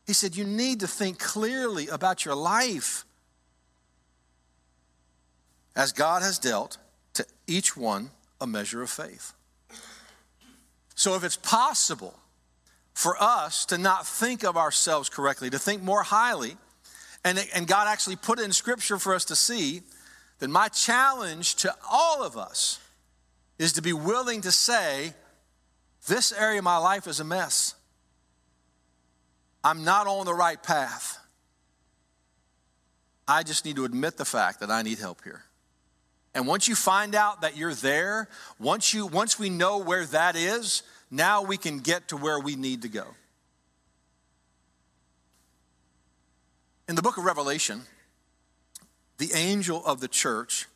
He 0.07 0.13
said, 0.13 0.35
You 0.35 0.45
need 0.45 0.79
to 0.81 0.87
think 0.87 1.19
clearly 1.19 1.87
about 1.87 2.25
your 2.25 2.35
life. 2.35 3.05
As 5.75 5.91
God 5.93 6.21
has 6.21 6.37
dealt 6.37 6.77
to 7.13 7.25
each 7.47 7.77
one 7.77 8.11
a 8.39 8.47
measure 8.47 8.81
of 8.81 8.89
faith. 8.89 9.33
So, 10.95 11.15
if 11.15 11.23
it's 11.23 11.37
possible 11.37 12.17
for 12.93 13.15
us 13.21 13.65
to 13.65 13.77
not 13.77 14.05
think 14.05 14.43
of 14.43 14.57
ourselves 14.57 15.09
correctly, 15.09 15.49
to 15.49 15.59
think 15.59 15.81
more 15.81 16.03
highly, 16.03 16.57
and, 17.23 17.45
and 17.53 17.67
God 17.67 17.87
actually 17.87 18.15
put 18.15 18.39
it 18.39 18.43
in 18.43 18.51
Scripture 18.51 18.97
for 18.97 19.13
us 19.13 19.25
to 19.25 19.35
see, 19.35 19.81
then 20.39 20.51
my 20.51 20.67
challenge 20.67 21.55
to 21.55 21.73
all 21.89 22.23
of 22.23 22.35
us 22.35 22.79
is 23.59 23.73
to 23.73 23.81
be 23.81 23.93
willing 23.93 24.41
to 24.41 24.51
say, 24.51 25.13
this 26.07 26.31
area 26.31 26.59
of 26.59 26.63
my 26.63 26.77
life 26.77 27.07
is 27.07 27.19
a 27.19 27.23
mess. 27.23 27.75
I'm 29.63 29.83
not 29.83 30.07
on 30.07 30.25
the 30.25 30.33
right 30.33 30.61
path. 30.61 31.19
I 33.27 33.43
just 33.43 33.65
need 33.65 33.75
to 33.75 33.85
admit 33.85 34.17
the 34.17 34.25
fact 34.25 34.59
that 34.59 34.71
I 34.71 34.81
need 34.81 34.97
help 34.97 35.23
here. 35.23 35.43
And 36.33 36.47
once 36.47 36.67
you 36.67 36.75
find 36.75 37.13
out 37.13 37.41
that 37.41 37.55
you're 37.55 37.73
there, 37.73 38.29
once 38.59 38.93
you 38.93 39.05
once 39.05 39.37
we 39.37 39.49
know 39.49 39.77
where 39.77 40.05
that 40.07 40.35
is, 40.35 40.83
now 41.11 41.43
we 41.43 41.57
can 41.57 41.79
get 41.79 42.07
to 42.07 42.17
where 42.17 42.39
we 42.39 42.55
need 42.55 42.81
to 42.83 42.89
go. 42.89 43.05
In 46.87 46.95
the 46.95 47.01
book 47.01 47.17
of 47.17 47.25
Revelation, 47.25 47.83
the 49.17 49.31
angel 49.33 49.85
of 49.85 49.99
the 49.99 50.07
church, 50.07 50.67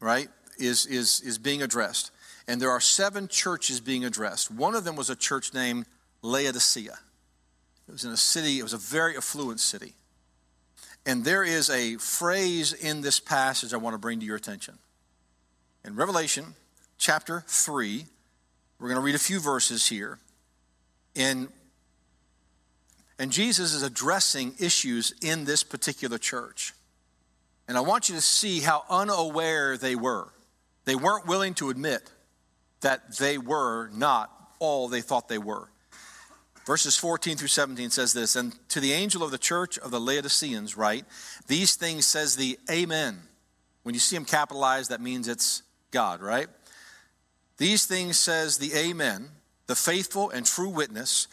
right, 0.00 0.28
is, 0.58 0.86
is, 0.86 1.20
is 1.20 1.38
being 1.38 1.60
addressed 1.60 2.11
and 2.48 2.60
there 2.60 2.70
are 2.70 2.80
seven 2.80 3.28
churches 3.28 3.80
being 3.80 4.04
addressed. 4.04 4.50
One 4.50 4.74
of 4.74 4.84
them 4.84 4.96
was 4.96 5.10
a 5.10 5.16
church 5.16 5.54
named 5.54 5.86
Laodicea. 6.22 6.98
It 7.88 7.92
was 7.92 8.04
in 8.04 8.10
a 8.10 8.16
city, 8.16 8.58
it 8.58 8.62
was 8.62 8.72
a 8.72 8.78
very 8.78 9.16
affluent 9.16 9.60
city. 9.60 9.94
And 11.04 11.24
there 11.24 11.42
is 11.42 11.68
a 11.68 11.96
phrase 11.96 12.72
in 12.72 13.00
this 13.00 13.18
passage 13.18 13.74
I 13.74 13.76
want 13.76 13.94
to 13.94 13.98
bring 13.98 14.20
to 14.20 14.26
your 14.26 14.36
attention. 14.36 14.78
In 15.84 15.96
Revelation 15.96 16.54
chapter 16.96 17.42
3, 17.48 18.06
we're 18.78 18.88
going 18.88 19.00
to 19.00 19.04
read 19.04 19.16
a 19.16 19.18
few 19.18 19.40
verses 19.40 19.88
here. 19.88 20.18
in 21.14 21.48
and 23.18 23.30
Jesus 23.30 23.72
is 23.72 23.84
addressing 23.84 24.54
issues 24.58 25.14
in 25.22 25.44
this 25.44 25.62
particular 25.62 26.18
church. 26.18 26.72
And 27.68 27.76
I 27.76 27.80
want 27.80 28.08
you 28.08 28.16
to 28.16 28.20
see 28.20 28.60
how 28.60 28.84
unaware 28.90 29.76
they 29.76 29.94
were. 29.94 30.28
They 30.86 30.96
weren't 30.96 31.26
willing 31.26 31.54
to 31.54 31.70
admit 31.70 32.10
that 32.82 33.16
they 33.16 33.38
were 33.38 33.88
not 33.88 34.30
all 34.58 34.88
they 34.88 35.00
thought 35.00 35.28
they 35.28 35.38
were. 35.38 35.68
Verses 36.64 36.96
14 36.96 37.36
through 37.36 37.48
17 37.48 37.90
says 37.90 38.12
this 38.12 38.36
And 38.36 38.54
to 38.68 38.78
the 38.78 38.92
angel 38.92 39.22
of 39.22 39.30
the 39.30 39.38
church 39.38 39.78
of 39.78 39.90
the 39.90 40.00
Laodiceans, 40.00 40.76
write, 40.76 41.04
These 41.48 41.74
things 41.74 42.06
says 42.06 42.36
the 42.36 42.58
Amen. 42.70 43.20
When 43.82 43.94
you 43.94 44.00
see 44.00 44.16
them 44.16 44.24
capitalized, 44.24 44.90
that 44.90 45.00
means 45.00 45.26
it's 45.26 45.62
God, 45.90 46.20
right? 46.20 46.46
These 47.58 47.86
things 47.86 48.16
says 48.16 48.58
the 48.58 48.72
Amen, 48.74 49.28
the 49.66 49.74
faithful 49.74 50.30
and 50.30 50.46
true 50.46 50.68
witness, 50.68 51.26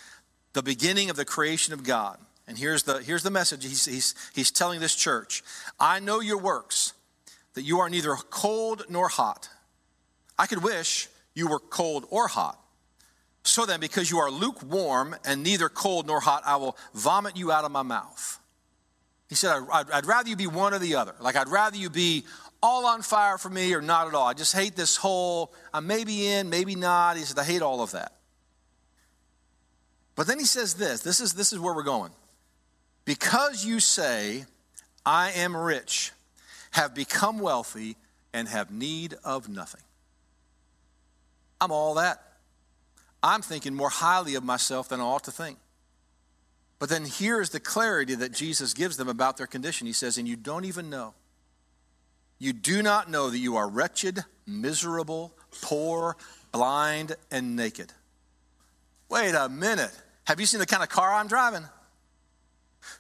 the 0.54 0.64
beginning 0.64 1.12
of 1.12 1.16
the 1.16 1.26
creation 1.26 1.74
of 1.74 1.84
God. 1.84 2.18
And 2.48 2.58
here's 2.58 2.84
the, 2.84 3.04
here's 3.04 3.22
the 3.22 3.30
message 3.30 3.64
he's, 3.64 3.86
he's, 3.86 4.16
he's 4.34 4.50
telling 4.50 4.80
this 4.80 4.96
church 4.96 5.44
I 5.80 6.00
know 6.00 6.20
your 6.20 6.40
works, 6.40 6.94
that 7.54 7.62
you 7.62 7.80
are 7.80 7.90
neither 7.90 8.16
cold 8.16 8.86
nor 8.90 9.10
hot. 9.10 9.50
I 10.40 10.48
could 10.48 10.64
wish 10.64 11.08
you 11.40 11.48
were 11.48 11.60
cold 11.60 12.06
or 12.12 12.28
hot. 12.28 12.60
So 13.44 13.66
then, 13.66 13.80
because 13.80 14.12
you 14.12 14.20
are 14.20 14.30
lukewarm 14.30 15.16
and 15.26 15.44
neither 15.44 15.70
cold 15.70 16.06
nor 16.06 16.20
hot, 16.20 16.44
I 16.46 16.58
will 16.58 16.78
vomit 16.94 17.36
you 17.36 17.52
out 17.52 17.66
of 17.66 17.72
my 17.72 17.82
mouth. 17.82 18.40
He 19.30 19.36
said, 19.36 19.64
I'd, 19.72 19.90
I'd 19.92 20.06
rather 20.06 20.30
you 20.30 20.36
be 20.36 20.48
one 20.48 20.74
or 20.74 20.80
the 20.80 20.96
other. 20.96 21.16
Like, 21.20 21.36
I'd 21.36 21.48
rather 21.48 21.78
you 21.78 21.90
be 21.90 22.26
all 22.62 22.86
on 22.86 23.02
fire 23.02 23.38
for 23.38 23.50
me 23.50 23.74
or 23.74 23.82
not 23.82 24.08
at 24.08 24.14
all. 24.14 24.28
I 24.28 24.34
just 24.34 24.54
hate 24.54 24.76
this 24.76 24.98
whole, 24.98 25.54
I'm 25.74 25.88
maybe 25.88 26.28
in, 26.28 26.50
maybe 26.50 26.76
not. 26.76 27.16
He 27.16 27.24
said, 27.24 27.40
I 27.40 27.44
hate 27.44 27.62
all 27.62 27.82
of 27.82 27.92
that. 27.92 28.14
But 30.16 30.28
then 30.28 30.38
he 30.38 30.46
says 30.46 30.74
this 30.74 31.02
this 31.02 31.22
is, 31.22 31.34
this 31.34 31.54
is 31.54 31.60
where 31.60 31.74
we're 31.74 31.84
going. 31.84 32.12
Because 33.06 33.66
you 33.66 33.80
say, 33.80 34.46
I 35.06 35.32
am 35.32 35.56
rich, 35.56 36.12
have 36.72 36.94
become 36.94 37.40
wealthy, 37.40 37.96
and 38.34 38.48
have 38.48 38.70
need 38.70 39.16
of 39.24 39.48
nothing. 39.48 39.82
I'm 41.62 41.72
all 41.72 41.96
that. 41.96 42.22
I'm 43.22 43.42
thinking 43.42 43.76
more 43.76 43.90
highly 43.90 44.36
of 44.36 44.44
myself 44.44 44.90
than 44.90 45.02
I 45.02 45.04
ought 45.04 45.26
to 45.26 45.32
think. 45.32 45.58
But 46.80 46.88
then 46.88 47.06
here's 47.06 47.50
the 47.50 47.60
clarity 47.60 48.16
that 48.16 48.32
Jesus 48.32 48.74
gives 48.74 48.96
them 48.96 49.10
about 49.10 49.36
their 49.36 49.48
condition. 49.48 49.86
He 49.86 49.94
says, 49.94 50.18
And 50.18 50.28
you 50.28 50.38
don't 50.38 50.64
even 50.64 50.90
know. 50.90 51.14
You 52.38 52.54
do 52.54 52.82
not 52.82 53.10
know 53.10 53.30
that 53.30 53.38
you 53.38 53.58
are 53.58 53.68
wretched, 53.68 54.20
miserable, 54.48 55.34
poor, 55.62 56.16
blind, 56.54 57.18
and 57.30 57.58
naked. 57.58 57.92
Wait 59.10 59.36
a 59.36 59.50
minute. 59.50 59.92
Have 60.26 60.40
you 60.40 60.46
seen 60.46 60.62
the 60.62 60.66
kind 60.66 60.82
of 60.82 60.88
car 60.88 61.14
I'm 61.14 61.28
driving? 61.28 61.64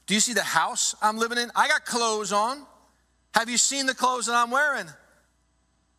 Do 0.07 0.13
you 0.13 0.19
see 0.19 0.33
the 0.33 0.43
house 0.43 0.93
I'm 1.01 1.17
living 1.17 1.37
in? 1.37 1.49
I 1.55 1.69
got 1.69 1.85
clothes 1.85 2.33
on. 2.33 2.65
Have 3.33 3.49
you 3.49 3.57
seen 3.57 3.85
the 3.85 3.95
clothes 3.95 4.25
that 4.25 4.35
I'm 4.35 4.51
wearing? 4.51 4.87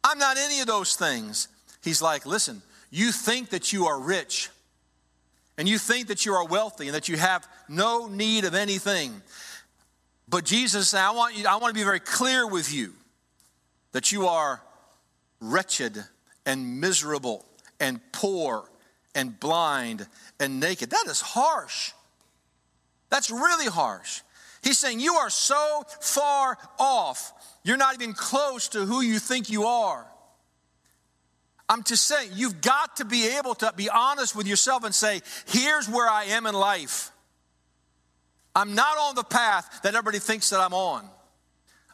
I'm 0.05 0.19
not 0.19 0.37
any 0.37 0.61
of 0.61 0.67
those 0.67 0.97
things. 0.97 1.49
He's 1.83 2.03
like, 2.03 2.27
listen, 2.27 2.63
you 2.91 3.13
think 3.13 3.51
that 3.51 3.73
you 3.73 3.87
are 3.87 3.99
rich 3.99 4.51
and 5.57 5.69
you 5.69 5.79
think 5.79 6.09
that 6.09 6.27
you 6.27 6.35
are 6.35 6.47
wealthy 6.47 6.87
and 6.87 6.95
that 6.95 7.09
you 7.09 7.17
have 7.17 7.47
no 7.69 8.07
need 8.07 8.45
of 8.45 8.55
anything. 8.55 9.23
But 10.29 10.45
Jesus 10.45 10.91
said, 10.91 11.01
I 11.01 11.11
want, 11.11 11.37
you, 11.37 11.47
I 11.47 11.57
want 11.57 11.75
to 11.75 11.79
be 11.79 11.85
very 11.85 12.01
clear 12.01 12.47
with 12.47 12.73
you 12.73 12.95
that 13.93 14.13
you 14.13 14.27
are 14.27 14.63
wretched 15.41 16.05
and 16.47 16.81
miserable 16.81 17.45
and 17.79 18.01
poor 18.13 18.69
and 19.15 19.39
blind 19.41 20.07
and 20.39 20.61
naked. 20.61 20.91
That 20.91 21.07
is 21.09 21.21
harsh. 21.21 21.93
That's 23.09 23.31
really 23.31 23.67
harsh. 23.67 24.23
He's 24.63 24.79
saying 24.79 25.01
you 25.01 25.15
are 25.15 25.31
so 25.31 25.83
far 26.01 26.59
off, 26.79 27.33
you're 27.65 27.77
not 27.77 27.95
even 27.95 28.13
close 28.13 28.69
to 28.69 28.85
who 28.85 29.01
you 29.01 29.19
think 29.19 29.51
you 29.51 29.65
are. 29.65 30.07
I'm 31.71 31.85
just 31.85 32.09
saying, 32.09 32.31
you've 32.35 32.61
got 32.61 32.97
to 32.97 33.05
be 33.05 33.29
able 33.39 33.55
to 33.55 33.73
be 33.77 33.89
honest 33.89 34.35
with 34.35 34.49
yourself 34.49 34.83
and 34.83 34.93
say, 34.93 35.21
here's 35.47 35.89
where 35.89 36.11
I 36.11 36.25
am 36.25 36.47
in 36.47 36.55
life. 36.55 37.13
I'm 38.57 38.75
not 38.75 38.99
on 38.99 39.15
the 39.15 39.23
path 39.23 39.83
that 39.85 39.95
everybody 39.95 40.19
thinks 40.19 40.51
that 40.51 40.59
I'm 40.59 40.75
on. 40.75 41.09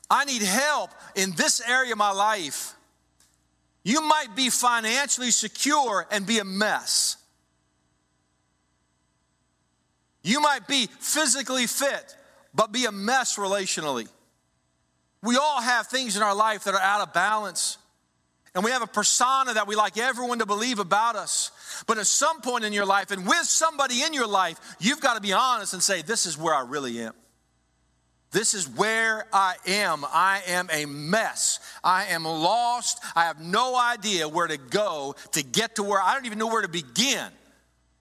I 0.08 0.24
need 0.24 0.40
help 0.40 0.92
in 1.14 1.32
this 1.32 1.60
area 1.60 1.92
of 1.92 1.98
my 1.98 2.12
life. 2.12 2.72
You 3.84 4.00
might 4.00 4.34
be 4.34 4.48
financially 4.48 5.30
secure 5.30 6.06
and 6.10 6.26
be 6.26 6.38
a 6.38 6.44
mess. 6.44 7.18
You 10.22 10.40
might 10.40 10.66
be 10.66 10.88
physically 11.00 11.66
fit, 11.66 12.16
but 12.54 12.72
be 12.72 12.86
a 12.86 12.92
mess 12.92 13.36
relationally. 13.36 14.08
We 15.22 15.36
all 15.36 15.60
have 15.60 15.88
things 15.88 16.16
in 16.16 16.22
our 16.22 16.34
life 16.34 16.64
that 16.64 16.72
are 16.72 16.80
out 16.80 17.02
of 17.02 17.12
balance. 17.12 17.76
And 18.56 18.64
we 18.64 18.70
have 18.70 18.80
a 18.80 18.86
persona 18.86 19.52
that 19.52 19.66
we 19.66 19.76
like 19.76 19.98
everyone 19.98 20.38
to 20.38 20.46
believe 20.46 20.78
about 20.78 21.14
us. 21.14 21.50
But 21.86 21.98
at 21.98 22.06
some 22.06 22.40
point 22.40 22.64
in 22.64 22.72
your 22.72 22.86
life, 22.86 23.10
and 23.10 23.26
with 23.26 23.44
somebody 23.44 24.02
in 24.02 24.14
your 24.14 24.26
life, 24.26 24.58
you've 24.80 25.02
got 25.02 25.14
to 25.14 25.20
be 25.20 25.34
honest 25.34 25.74
and 25.74 25.82
say, 25.82 26.00
This 26.00 26.24
is 26.24 26.38
where 26.38 26.54
I 26.54 26.62
really 26.62 26.98
am. 27.00 27.12
This 28.30 28.54
is 28.54 28.66
where 28.66 29.26
I 29.30 29.56
am. 29.66 30.06
I 30.06 30.40
am 30.46 30.70
a 30.72 30.86
mess. 30.86 31.60
I 31.84 32.06
am 32.06 32.24
lost. 32.24 32.98
I 33.14 33.24
have 33.24 33.42
no 33.42 33.78
idea 33.78 34.26
where 34.26 34.46
to 34.46 34.56
go 34.56 35.16
to 35.32 35.42
get 35.44 35.76
to 35.76 35.82
where 35.82 36.00
I 36.00 36.14
don't 36.14 36.24
even 36.24 36.38
know 36.38 36.46
where 36.46 36.62
to 36.62 36.68
begin. 36.68 37.28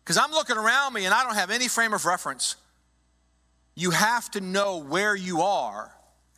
Because 0.06 0.18
I'm 0.18 0.32
looking 0.32 0.56
around 0.56 0.94
me 0.94 1.04
and 1.04 1.14
I 1.14 1.26
don't 1.26 1.36
have 1.36 1.52
any 1.52 1.68
frame 1.68 1.94
of 1.94 2.06
reference. 2.06 2.56
You 3.76 3.92
have 3.92 4.32
to 4.32 4.40
know 4.42 4.78
where 4.78 5.18
you 5.18 5.42
are 5.42 5.92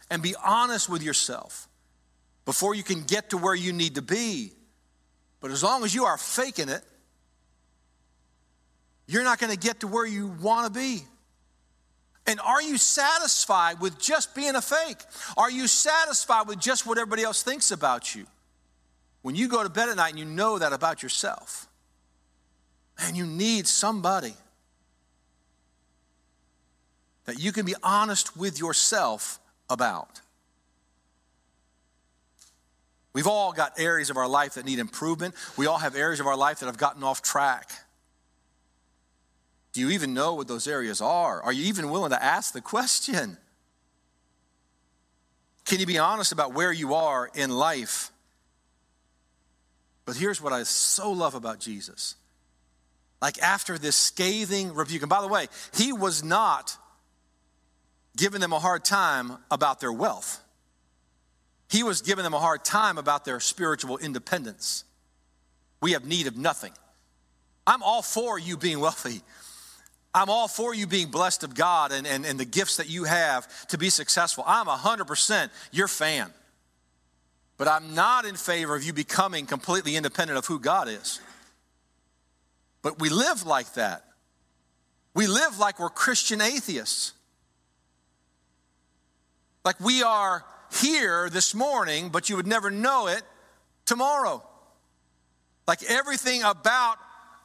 and 0.10 0.24
be 0.24 0.36
honest 0.44 0.90
with 0.90 1.04
yourself 1.04 1.68
before 2.48 2.74
you 2.74 2.82
can 2.82 3.04
get 3.04 3.32
to 3.32 3.38
where 3.38 3.54
you 3.54 3.74
need 3.74 3.96
to 3.96 4.02
be. 4.02 4.54
But 5.42 5.52
as 5.52 5.62
long 5.62 5.84
as 5.84 5.94
you 5.94 6.06
are 6.06 6.18
faking 6.18 6.70
it, 6.70 6.82
you're 9.06 9.26
not 9.26 9.38
going 9.38 9.52
to 9.52 9.60
get 9.60 9.82
to 9.82 9.88
where 9.88 10.06
you 10.06 10.28
want 10.28 10.66
to 10.66 10.72
be. 10.72 11.02
And 12.26 12.40
are 12.40 12.62
you 12.62 12.78
satisfied 12.78 13.82
with 13.82 14.00
just 14.00 14.34
being 14.34 14.56
a 14.56 14.62
fake? 14.62 15.04
Are 15.36 15.52
you 15.52 15.68
satisfied 15.68 16.48
with 16.48 16.58
just 16.58 16.86
what 16.86 16.98
everybody 16.98 17.24
else 17.24 17.44
thinks 17.44 17.70
about 17.70 18.16
you? 18.16 18.26
When 19.24 19.36
you 19.36 19.50
go 19.50 19.62
to 19.62 19.70
bed 19.70 19.90
at 19.90 19.98
night 19.98 20.12
and 20.12 20.20
you 20.20 20.24
know 20.24 20.58
that 20.58 20.72
about 20.72 21.04
yourself, 21.04 21.68
and 22.98 23.18
you 23.18 23.26
need 23.26 23.68
somebody 23.68 24.34
that 27.26 27.40
you 27.40 27.52
can 27.52 27.66
be 27.66 27.76
honest 27.84 28.38
with 28.38 28.58
yourself 28.58 29.38
about. 29.70 30.22
We've 33.18 33.26
all 33.26 33.52
got 33.52 33.80
areas 33.80 34.12
of 34.12 34.18
our 34.18 34.28
life 34.28 34.54
that 34.54 34.66
need 34.66 34.78
improvement. 34.78 35.34
We 35.58 35.66
all 35.66 35.80
have 35.80 35.96
areas 35.96 36.20
of 36.20 36.28
our 36.28 36.38
life 36.38 36.60
that 36.60 36.68
have 36.68 36.78
gotten 36.78 37.04
off 37.04 37.24
track. 37.24 37.72
Do 39.74 39.82
you 39.82 39.90
even 39.90 40.14
know 40.14 40.36
what 40.36 40.48
those 40.48 40.68
areas 40.68 41.02
are? 41.02 41.42
Are 41.42 41.52
you 41.52 41.66
even 41.66 41.90
willing 41.90 42.12
to 42.12 42.24
ask 42.24 42.54
the 42.54 42.62
question? 42.62 43.40
Can 45.66 45.80
you 45.80 45.88
be 45.88 45.98
honest 45.98 46.32
about 46.32 46.54
where 46.54 46.72
you 46.72 46.94
are 46.94 47.28
in 47.34 47.50
life? 47.50 48.12
But 50.06 50.16
here's 50.16 50.40
what 50.40 50.54
I 50.54 50.62
so 50.62 51.12
love 51.12 51.34
about 51.34 51.60
Jesus 51.60 52.14
like 53.20 53.42
after 53.42 53.80
this 53.80 53.96
scathing 53.96 54.76
rebuke. 54.76 55.02
And 55.02 55.10
by 55.10 55.22
the 55.22 55.28
way, 55.28 55.48
he 55.74 55.92
was 55.92 56.24
not 56.24 56.78
giving 58.16 58.42
them 58.42 58.54
a 58.54 58.60
hard 58.60 58.86
time 58.86 59.40
about 59.50 59.80
their 59.80 59.92
wealth, 59.92 60.40
he 61.70 61.84
was 61.84 62.02
giving 62.02 62.24
them 62.24 62.34
a 62.34 62.40
hard 62.40 62.64
time 62.64 62.98
about 62.98 63.26
their 63.26 63.40
spiritual 63.40 63.98
independence. 63.98 64.84
We 65.82 65.92
have 65.92 66.06
need 66.06 66.28
of 66.28 66.38
nothing. 66.38 66.72
I'm 67.66 67.84
all 67.84 68.02
for 68.02 68.40
you 68.40 68.58
being 68.58 68.80
wealthy. 68.80 69.22
I'm 70.14 70.30
all 70.30 70.48
for 70.48 70.74
you 70.74 70.88
being 70.88 71.12
blessed 71.12 71.44
of 71.44 71.54
God 71.54 71.92
and, 71.92 72.08
and, 72.08 72.26
and 72.26 72.40
the 72.40 72.46
gifts 72.46 72.78
that 72.78 72.90
you 72.90 73.04
have 73.04 73.68
to 73.68 73.78
be 73.78 73.90
successful. 73.90 74.44
I'm 74.48 74.66
100% 74.66 75.50
your 75.72 75.88
fan. 75.88 76.32
But 77.58 77.68
I'm 77.68 77.94
not 77.94 78.26
in 78.26 78.36
favor 78.36 78.76
of 78.76 78.84
you 78.84 78.94
becoming 78.94 79.46
completely 79.46 79.96
independent 79.96 80.38
of 80.38 80.46
who 80.46 80.60
God 80.60 80.88
is. 80.88 81.20
But 82.82 83.00
we 83.00 83.10
live 83.10 83.46
like 83.46 83.74
that. 83.74 84.06
We 85.14 85.28
live 85.28 85.60
like 85.60 85.80
we're 85.80 85.90
Christian 85.90 86.42
atheists. 86.42 87.14
Like 89.66 89.80
we 89.80 90.04
are 90.04 90.46
here 90.82 91.30
this 91.30 91.54
morning, 91.54 92.10
but 92.10 92.30
you 92.30 92.36
would 92.36 92.48
never 92.48 92.72
know 92.72 93.08
it 93.08 93.24
tomorrow. 93.86 94.44
Like 95.68 95.84
everything 95.84 96.44
about 96.44 96.98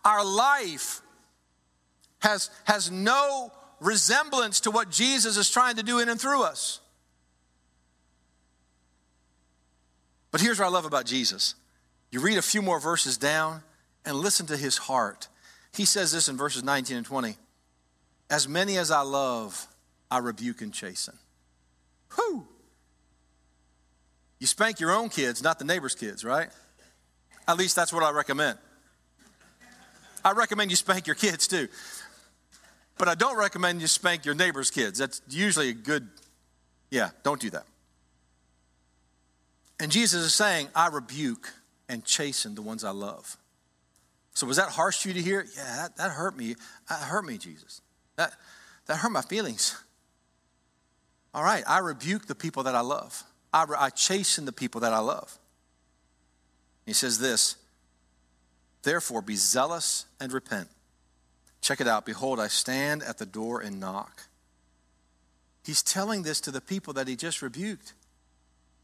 our 0.05 0.25
life 0.25 1.01
has, 2.21 2.51
has 2.65 2.91
no 2.91 3.53
resemblance 3.81 4.61
to 4.61 4.71
what 4.71 4.91
Jesus 4.91 5.37
is 5.37 5.51
trying 5.51 5.77
to 5.77 5.83
do 5.83 5.99
in 5.99 6.09
and 6.09 6.21
through 6.21 6.43
us. 6.43 6.81
But 10.31 10.41
here's 10.41 10.59
what 10.59 10.67
I 10.67 10.71
love 10.71 10.85
about 10.85 11.05
Jesus. 11.05 11.55
You 12.11 12.21
read 12.21 12.39
a 12.39 12.43
few 12.43 12.63
more 12.63 12.81
verses 12.81 13.19
down 13.19 13.63
and 14.05 14.17
listen 14.17 14.47
to 14.47 14.57
his 14.57 14.79
heart. 14.79 15.29
He 15.75 15.85
says 15.85 16.13
this 16.13 16.29
in 16.29 16.37
verses 16.37 16.63
19 16.63 16.97
and 16.97 17.07
20 17.07 17.37
As 18.31 18.49
many 18.49 18.79
as 18.79 18.91
I 18.91 19.03
love, 19.03 19.67
I 20.11 20.19
rebuke 20.19 20.61
and 20.63 20.73
chasten. 20.73 21.19
Whew. 22.15 22.47
You 24.43 24.49
spank 24.49 24.81
your 24.81 24.91
own 24.91 25.09
kids, 25.09 25.41
not 25.41 25.61
the 25.61 25.65
neighbor's 25.65 25.95
kids, 25.95 26.25
right? 26.25 26.49
At 27.47 27.57
least 27.57 27.77
that's 27.77 27.93
what 27.93 28.03
I 28.03 28.11
recommend. 28.11 28.59
I 30.25 30.33
recommend 30.33 30.73
you 30.73 30.77
spank 30.77 31.07
your 31.07 31.15
kids 31.15 31.47
too. 31.47 31.69
But 32.99 33.07
I 33.07 33.15
don't 33.15 33.39
recommend 33.39 33.81
you 33.81 33.87
spank 33.87 34.25
your 34.25 34.35
neighbor's 34.35 34.69
kids. 34.69 34.99
That's 34.99 35.23
usually 35.29 35.69
a 35.69 35.73
good, 35.73 36.09
yeah, 36.91 37.11
don't 37.23 37.41
do 37.41 37.51
that. 37.51 37.67
And 39.79 39.93
Jesus 39.93 40.25
is 40.25 40.35
saying, 40.35 40.67
I 40.75 40.89
rebuke 40.89 41.49
and 41.89 42.05
chasten 42.05 42.57
the 42.57 42.63
ones 42.63 42.83
I 42.83 42.91
love. 42.91 43.37
So 44.35 44.49
was 44.49 44.57
that 44.57 44.71
harsh 44.71 45.03
for 45.03 45.09
you 45.09 45.15
to 45.15 45.23
hear? 45.23 45.47
Yeah, 45.57 45.77
that, 45.83 45.97
that 45.99 46.11
hurt 46.11 46.37
me. 46.37 46.57
That 46.89 46.99
hurt 46.99 47.25
me, 47.25 47.39
Jesus. 47.39 47.81
That, 48.17 48.33
that 48.87 48.97
hurt 48.97 49.13
my 49.13 49.23
feelings. 49.23 49.81
All 51.33 51.45
right, 51.45 51.63
I 51.65 51.79
rebuke 51.79 52.27
the 52.27 52.35
people 52.35 52.65
that 52.65 52.75
I 52.75 52.81
love. 52.81 53.23
I, 53.53 53.67
I 53.79 53.91
chasten 53.91 54.45
the 54.45 54.53
people 54.53 54.81
that 54.81 54.93
I 54.93 54.99
love. 54.99 55.39
He 56.87 56.93
says 56.93 57.19
this, 57.19 57.57
therefore 58.83 59.23
be 59.23 59.37
zealous 59.37 60.07
and 60.21 60.33
repent. 60.33 60.69
Check 61.61 61.81
it 61.81 61.87
out. 61.87 62.05
Behold, 62.05 62.41
I 62.41 62.49
stand 62.49 63.03
at 63.03 63.19
the 63.19 63.27
door 63.27 63.61
and 63.61 63.79
knock. 63.79 64.23
He's 65.65 65.83
telling 65.83 66.23
this 66.23 66.41
to 66.43 66.51
the 66.51 66.61
people 66.61 66.95
that 66.95 67.07
he 67.07 67.15
just 67.15 67.41
rebuked. 67.41 67.95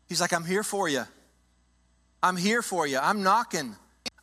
He's 0.09 0.20
like, 0.20 0.33
I'm 0.33 0.44
here 0.44 0.62
for 0.62 0.88
you. 0.88 1.02
I'm 2.22 2.37
here 2.37 2.62
for 2.62 2.87
you. 2.87 2.98
I'm 2.98 3.22
knocking. 3.22 3.74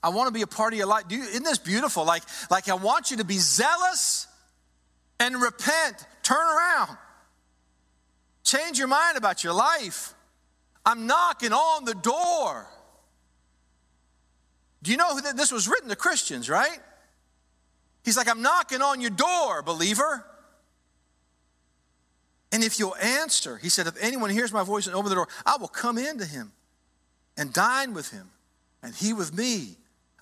I 0.02 0.10
want 0.10 0.28
to 0.28 0.34
be 0.34 0.42
a 0.42 0.48
part 0.48 0.74
of 0.74 0.80
your 0.80 0.88
life. 0.88 1.04
You, 1.10 1.22
isn't 1.24 1.44
this 1.44 1.58
beautiful? 1.58 2.06
Like, 2.06 2.24
like 2.50 2.70
I 2.70 2.76
want 2.76 3.12
you 3.12 3.18
to 3.18 3.26
be 3.26 3.38
zealous 3.38 4.28
and 5.20 5.42
repent. 5.42 6.06
Turn 6.24 6.38
around. 6.38 6.98
Change 8.44 8.80
your 8.80 8.88
mind 8.88 9.18
about 9.18 9.44
your 9.44 9.54
life. 9.54 10.15
I'm 10.86 11.08
knocking 11.08 11.52
on 11.52 11.86
the 11.86 11.96
door. 11.96 12.68
Do 14.84 14.92
you 14.92 14.98
know 14.98 15.20
that 15.20 15.36
this 15.36 15.52
was 15.52 15.68
written 15.68 15.90
to 15.90 15.96
Christians, 15.96 16.48
right? 16.50 16.80
He's 18.04 18.16
like, 18.16 18.30
I'm 18.30 18.44
knocking 18.44 18.84
on 18.84 19.02
your 19.02 19.10
door, 19.10 19.64
believer. 19.64 20.24
And 22.52 22.64
if 22.64 22.78
you'll 22.78 22.96
answer, 22.96 23.58
he 23.58 23.68
said, 23.70 23.88
if 23.88 23.96
anyone 24.00 24.30
hears 24.30 24.54
my 24.54 24.64
voice 24.64 24.86
and 24.86 24.96
open 24.96 25.10
the 25.10 25.16
door, 25.16 25.28
I 25.46 25.58
will 25.58 25.68
come 25.68 25.98
into 25.98 26.24
him 26.24 26.52
and 27.36 27.52
dine 27.52 27.94
with 27.94 28.12
him 28.12 28.30
and 28.84 28.94
he 28.94 29.12
with 29.12 29.36
me. 29.36 29.76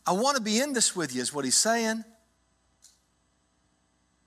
I 0.08 0.14
want 0.14 0.38
to 0.38 0.42
be 0.42 0.60
in 0.60 0.74
this 0.74 0.96
with 0.96 1.14
you, 1.14 1.22
is 1.22 1.34
what 1.34 1.44
he's 1.44 1.56
saying. 1.56 2.06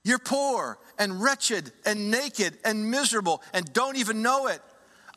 You're 0.03 0.19
poor 0.19 0.77
and 0.97 1.21
wretched 1.21 1.71
and 1.85 2.11
naked 2.11 2.57
and 2.63 2.89
miserable 2.89 3.41
and 3.53 3.71
don't 3.73 3.97
even 3.97 4.21
know 4.21 4.47
it. 4.47 4.61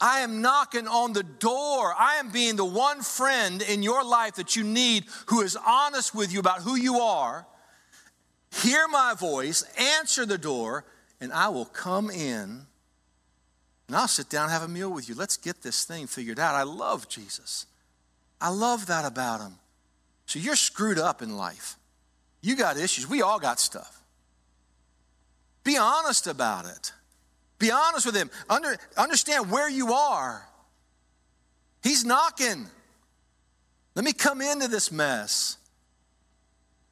I 0.00 0.20
am 0.20 0.40
knocking 0.40 0.88
on 0.88 1.12
the 1.12 1.22
door. 1.22 1.94
I 1.96 2.16
am 2.16 2.30
being 2.30 2.56
the 2.56 2.64
one 2.64 3.02
friend 3.02 3.60
in 3.60 3.82
your 3.82 4.02
life 4.02 4.36
that 4.36 4.56
you 4.56 4.64
need 4.64 5.04
who 5.26 5.42
is 5.42 5.56
honest 5.66 6.14
with 6.14 6.32
you 6.32 6.40
about 6.40 6.62
who 6.62 6.76
you 6.76 7.00
are. 7.00 7.46
Hear 8.62 8.88
my 8.88 9.14
voice, 9.14 9.62
answer 9.78 10.24
the 10.24 10.38
door, 10.38 10.84
and 11.20 11.32
I 11.32 11.48
will 11.48 11.66
come 11.66 12.10
in 12.10 12.66
and 13.90 13.96
I'll 13.96 14.06
sit 14.06 14.28
down 14.28 14.44
and 14.44 14.52
have 14.52 14.62
a 14.62 14.68
meal 14.68 14.88
with 14.88 15.08
you. 15.08 15.16
Let's 15.16 15.36
get 15.36 15.62
this 15.62 15.84
thing 15.84 16.06
figured 16.06 16.38
out. 16.38 16.54
I 16.54 16.62
love 16.62 17.08
Jesus. 17.08 17.66
I 18.40 18.48
love 18.48 18.86
that 18.86 19.04
about 19.04 19.40
him. 19.40 19.54
So 20.26 20.38
you're 20.38 20.54
screwed 20.54 20.96
up 20.96 21.22
in 21.22 21.36
life. 21.36 21.74
You 22.40 22.54
got 22.54 22.76
issues. 22.76 23.08
We 23.08 23.20
all 23.20 23.40
got 23.40 23.58
stuff. 23.58 24.00
Be 25.64 25.76
honest 25.76 26.28
about 26.28 26.66
it. 26.66 26.92
Be 27.60 27.70
honest 27.70 28.06
with 28.06 28.16
him. 28.16 28.28
Under, 28.48 28.76
understand 28.96 29.52
where 29.52 29.70
you 29.70 29.92
are. 29.92 30.44
He's 31.84 32.04
knocking. 32.04 32.66
Let 33.94 34.04
me 34.04 34.12
come 34.12 34.40
into 34.40 34.66
this 34.66 34.90
mess. 34.90 35.58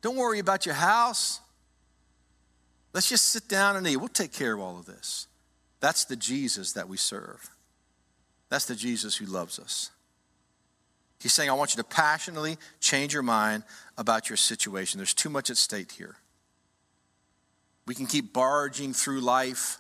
Don't 0.03 0.17
worry 0.17 0.39
about 0.39 0.67
your 0.67 0.77
house. 0.77 1.41
Let's 2.93 3.09
just 3.09 3.29
sit 3.29 3.49
down 3.49 3.77
and 3.77 3.87
eat. 3.87 3.97
We'll 3.97 4.09
take 4.09 4.33
care 4.33 4.55
of 4.55 4.61
all 4.61 4.79
of 4.79 4.87
this. 4.87 5.27
That's 5.81 6.05
the 6.05 6.17
Jesus 6.17 6.73
that 6.75 6.89
we 6.89 6.97
serve. 6.97 7.51
That's 8.51 8.67
the 8.67 8.75
Jesus 8.75 9.17
who 9.17 9.27
loves 9.27 9.59
us. 9.59 9.91
He's 11.21 11.33
saying, 11.33 11.51
I 11.51 11.55
want 11.55 11.75
you 11.75 11.83
to 11.83 11.89
passionately 11.89 12.59
change 12.79 13.13
your 13.13 13.23
mind 13.23 13.65
about 13.97 14.29
your 14.29 14.37
situation. 14.37 14.99
There's 14.99 15.15
too 15.15 15.31
much 15.31 15.51
at 15.51 15.57
stake 15.57 15.93
here. 15.93 16.17
We 17.87 17.95
can 17.95 18.07
keep 18.07 18.33
barging 18.33 18.93
through 18.93 19.21
life, 19.21 19.79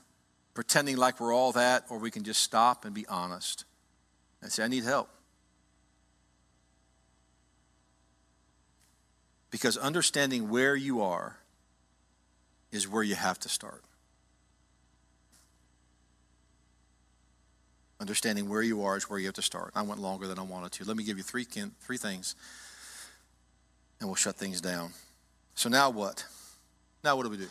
pretending 0.58 0.96
like 0.96 1.20
we're 1.20 1.32
all 1.32 1.52
that, 1.52 1.84
or 1.88 1.98
we 1.98 2.10
can 2.10 2.24
just 2.24 2.42
stop 2.42 2.84
and 2.84 2.92
be 2.92 3.06
honest 3.06 3.64
and 4.42 4.50
say, 4.50 4.64
I 4.64 4.66
need 4.66 4.82
help. 4.82 5.08
Because 9.52 9.76
understanding 9.76 10.50
where 10.50 10.74
you 10.74 11.00
are 11.00 11.36
is 12.72 12.88
where 12.88 13.04
you 13.04 13.14
have 13.14 13.38
to 13.38 13.48
start. 13.48 13.84
Understanding 18.00 18.48
where 18.48 18.62
you 18.62 18.82
are 18.82 18.96
is 18.96 19.08
where 19.08 19.20
you 19.20 19.26
have 19.26 19.36
to 19.36 19.42
start. 19.42 19.70
I 19.76 19.82
went 19.82 20.00
longer 20.00 20.26
than 20.26 20.40
I 20.40 20.42
wanted 20.42 20.72
to. 20.72 20.84
Let 20.84 20.96
me 20.96 21.04
give 21.04 21.18
you 21.18 21.22
three, 21.22 21.44
three 21.44 21.98
things, 21.98 22.34
and 24.00 24.08
we'll 24.08 24.16
shut 24.16 24.34
things 24.34 24.60
down. 24.60 24.90
So 25.54 25.68
now 25.68 25.90
what? 25.90 26.26
Now 27.04 27.14
what 27.14 27.22
do 27.22 27.30
we 27.30 27.36
do? 27.36 27.46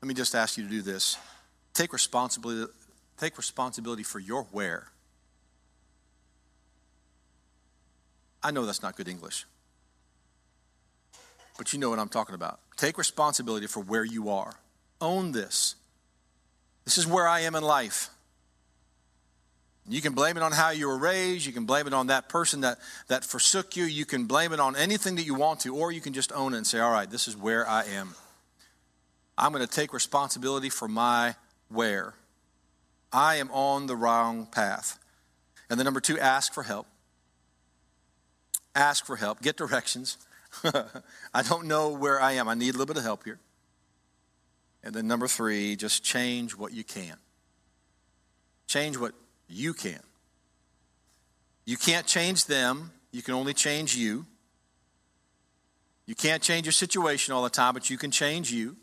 Let 0.00 0.06
me 0.06 0.14
just 0.14 0.36
ask 0.36 0.56
you 0.56 0.62
to 0.62 0.70
do 0.70 0.82
this. 0.82 1.18
Take 1.74 1.92
responsibility, 1.92 2.72
take 3.18 3.36
responsibility 3.36 4.02
for 4.02 4.18
your 4.18 4.44
where. 4.52 4.88
I 8.42 8.50
know 8.50 8.64
that's 8.66 8.82
not 8.82 8.96
good 8.96 9.08
English, 9.08 9.46
but 11.58 11.72
you 11.72 11.78
know 11.78 11.90
what 11.90 11.98
I'm 11.98 12.08
talking 12.08 12.34
about. 12.34 12.60
Take 12.76 12.96
responsibility 12.96 13.66
for 13.66 13.80
where 13.80 14.04
you 14.04 14.30
are. 14.30 14.54
Own 15.00 15.32
this. 15.32 15.74
This 16.84 16.96
is 16.96 17.06
where 17.06 17.28
I 17.28 17.40
am 17.40 17.54
in 17.54 17.62
life. 17.62 18.08
You 19.88 20.00
can 20.00 20.12
blame 20.12 20.36
it 20.36 20.42
on 20.42 20.52
how 20.52 20.70
you 20.70 20.86
were 20.86 20.98
raised. 20.98 21.46
You 21.46 21.52
can 21.52 21.64
blame 21.64 21.86
it 21.86 21.92
on 21.92 22.06
that 22.08 22.28
person 22.28 22.60
that, 22.60 22.78
that 23.08 23.24
forsook 23.24 23.76
you. 23.76 23.84
You 23.84 24.04
can 24.04 24.26
blame 24.26 24.52
it 24.52 24.60
on 24.60 24.76
anything 24.76 25.16
that 25.16 25.24
you 25.24 25.34
want 25.34 25.60
to, 25.60 25.74
or 25.74 25.90
you 25.90 26.00
can 26.00 26.12
just 26.12 26.32
own 26.32 26.54
it 26.54 26.58
and 26.58 26.66
say, 26.66 26.78
all 26.78 26.92
right, 26.92 27.10
this 27.10 27.26
is 27.26 27.36
where 27.36 27.68
I 27.68 27.84
am. 27.84 28.14
I'm 29.36 29.52
going 29.52 29.66
to 29.66 29.72
take 29.72 29.92
responsibility 29.92 30.70
for 30.70 30.86
my 30.86 31.34
where. 31.70 32.14
I 33.12 33.36
am 33.36 33.50
on 33.50 33.86
the 33.86 33.96
wrong 33.96 34.46
path. 34.46 34.98
And 35.68 35.78
then 35.78 35.84
number 35.84 36.00
two, 36.00 36.18
ask 36.18 36.52
for 36.52 36.62
help. 36.62 36.86
Ask 38.74 39.04
for 39.04 39.16
help. 39.16 39.40
Get 39.40 39.56
directions. 39.56 40.18
I 41.34 41.42
don't 41.42 41.66
know 41.66 41.90
where 41.90 42.20
I 42.20 42.32
am. 42.32 42.48
I 42.48 42.54
need 42.54 42.70
a 42.70 42.72
little 42.72 42.86
bit 42.86 42.96
of 42.96 43.02
help 43.02 43.24
here. 43.24 43.38
And 44.82 44.94
then 44.94 45.06
number 45.06 45.28
three, 45.28 45.76
just 45.76 46.02
change 46.02 46.56
what 46.56 46.72
you 46.72 46.84
can. 46.84 47.16
Change 48.66 48.96
what 48.96 49.12
you 49.48 49.74
can. 49.74 50.00
You 51.66 51.76
can't 51.76 52.06
change 52.06 52.46
them, 52.46 52.92
you 53.12 53.22
can 53.22 53.34
only 53.34 53.54
change 53.54 53.94
you. 53.94 54.26
You 56.06 56.14
can't 56.16 56.42
change 56.42 56.66
your 56.66 56.72
situation 56.72 57.32
all 57.32 57.44
the 57.44 57.50
time, 57.50 57.74
but 57.74 57.88
you 57.88 57.96
can 57.96 58.10
change 58.10 58.50
you. 58.50 58.76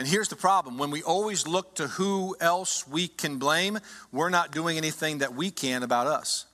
And 0.00 0.08
here's 0.08 0.28
the 0.28 0.36
problem 0.36 0.78
when 0.78 0.90
we 0.90 1.02
always 1.02 1.46
look 1.46 1.74
to 1.74 1.86
who 1.86 2.34
else 2.40 2.88
we 2.88 3.06
can 3.06 3.36
blame, 3.36 3.78
we're 4.10 4.30
not 4.30 4.50
doing 4.50 4.78
anything 4.78 5.18
that 5.18 5.34
we 5.34 5.50
can 5.50 5.82
about 5.82 6.06
us. 6.06 6.46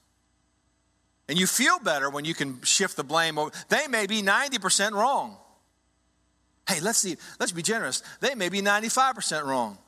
And 1.28 1.38
you 1.38 1.47
feel 1.47 1.78
better 1.78 2.11
when 2.11 2.24
you 2.24 2.34
can 2.34 2.61
shift 2.62 2.97
the 2.97 3.05
blame 3.05 3.38
over. 3.38 3.53
They 3.68 3.86
may 3.86 4.09
be 4.09 4.20
90% 4.20 4.94
wrong. 4.94 5.36
Hey, 6.68 6.80
let's 6.80 6.99
see, 6.99 7.18
let's 7.38 7.53
be 7.53 7.62
generous. 7.62 8.03
They 8.18 8.34
may 8.34 8.49
be 8.49 8.62
95% 8.62 9.44
wrong. 9.44 9.78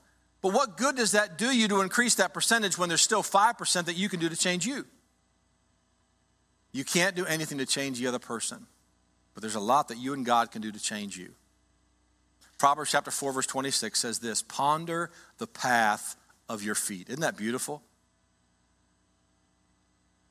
But 0.40 0.52
what 0.52 0.76
good 0.76 0.94
does 0.94 1.10
that 1.10 1.36
do 1.36 1.50
you 1.50 1.66
to 1.66 1.80
increase 1.80 2.14
that 2.14 2.32
percentage 2.32 2.78
when 2.78 2.88
there's 2.88 3.02
still 3.02 3.24
5% 3.24 3.86
that 3.86 3.96
you 3.96 4.08
can 4.08 4.20
do 4.20 4.28
to 4.28 4.36
change 4.36 4.66
you? 4.66 4.86
You 6.70 6.84
can't 6.84 7.16
do 7.16 7.26
anything 7.26 7.58
to 7.58 7.66
change 7.66 7.98
the 7.98 8.06
other 8.06 8.20
person, 8.20 8.68
but 9.34 9.40
there's 9.40 9.56
a 9.56 9.60
lot 9.60 9.88
that 9.88 9.98
you 9.98 10.14
and 10.14 10.24
God 10.24 10.52
can 10.52 10.62
do 10.62 10.70
to 10.70 10.78
change 10.78 11.18
you. 11.18 11.34
Proverbs 12.58 12.90
chapter 12.90 13.12
4, 13.12 13.32
verse 13.32 13.46
26 13.46 13.98
says 13.98 14.18
this 14.18 14.42
Ponder 14.42 15.10
the 15.38 15.46
path 15.46 16.16
of 16.48 16.62
your 16.62 16.74
feet. 16.74 17.08
Isn't 17.08 17.20
that 17.20 17.36
beautiful? 17.36 17.82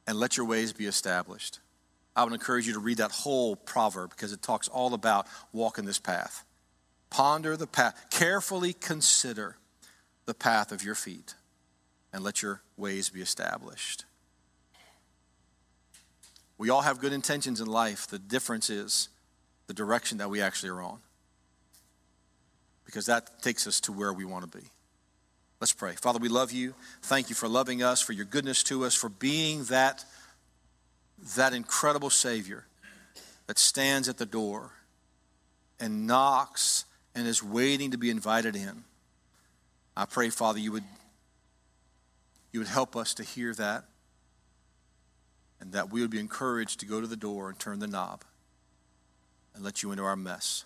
And 0.05 0.19
let 0.19 0.37
your 0.37 0.45
ways 0.45 0.73
be 0.73 0.85
established. 0.85 1.59
I 2.15 2.23
would 2.23 2.33
encourage 2.33 2.67
you 2.67 2.73
to 2.73 2.79
read 2.79 2.97
that 2.97 3.11
whole 3.11 3.55
proverb 3.55 4.09
because 4.09 4.33
it 4.33 4.41
talks 4.41 4.67
all 4.67 4.93
about 4.93 5.27
walking 5.53 5.85
this 5.85 5.99
path. 5.99 6.45
Ponder 7.09 7.55
the 7.55 7.67
path, 7.67 8.07
carefully 8.09 8.73
consider 8.73 9.57
the 10.25 10.33
path 10.33 10.71
of 10.71 10.83
your 10.83 10.95
feet 10.95 11.35
and 12.11 12.23
let 12.23 12.41
your 12.41 12.61
ways 12.75 13.09
be 13.09 13.21
established. 13.21 14.05
We 16.57 16.69
all 16.69 16.81
have 16.81 16.99
good 16.99 17.13
intentions 17.13 17.61
in 17.61 17.67
life. 17.67 18.07
The 18.07 18.19
difference 18.19 18.69
is 18.69 19.09
the 19.67 19.73
direction 19.73 20.17
that 20.17 20.29
we 20.29 20.41
actually 20.41 20.69
are 20.69 20.81
on. 20.81 20.99
Because 22.87 23.05
that 23.05 23.43
takes 23.43 23.67
us 23.67 23.79
to 23.81 23.91
where 23.91 24.11
we 24.11 24.25
want 24.25 24.49
to 24.51 24.57
be. 24.57 24.63
Let's 25.59 25.73
pray. 25.73 25.93
Father, 25.93 26.17
we 26.17 26.29
love 26.29 26.51
you. 26.51 26.73
Thank 27.03 27.29
you 27.29 27.35
for 27.35 27.47
loving 27.47 27.83
us, 27.83 28.01
for 28.01 28.13
your 28.13 28.25
goodness 28.25 28.63
to 28.63 28.85
us, 28.85 28.95
for 28.95 29.09
being 29.09 29.65
that, 29.65 30.03
that 31.35 31.53
incredible 31.53 32.09
Savior 32.09 32.65
that 33.47 33.59
stands 33.59 34.07
at 34.07 34.17
the 34.17 34.25
door 34.25 34.71
and 35.79 36.07
knocks 36.07 36.85
and 37.13 37.27
is 37.27 37.43
waiting 37.43 37.91
to 37.91 37.97
be 37.97 38.09
invited 38.09 38.55
in. 38.55 38.83
I 39.95 40.05
pray, 40.05 40.29
Father, 40.29 40.59
you 40.59 40.71
would, 40.71 40.83
you 42.51 42.59
would 42.59 42.69
help 42.69 42.95
us 42.95 43.13
to 43.15 43.23
hear 43.23 43.53
that 43.55 43.83
and 45.59 45.73
that 45.73 45.91
we 45.91 46.01
would 46.01 46.11
be 46.11 46.19
encouraged 46.19 46.79
to 46.81 46.85
go 46.85 47.01
to 47.01 47.07
the 47.07 47.15
door 47.15 47.49
and 47.49 47.57
turn 47.57 47.79
the 47.79 47.87
knob 47.87 48.23
and 49.55 49.63
let 49.63 49.81
you 49.81 49.91
into 49.91 50.03
our 50.03 50.15
mess. 50.15 50.65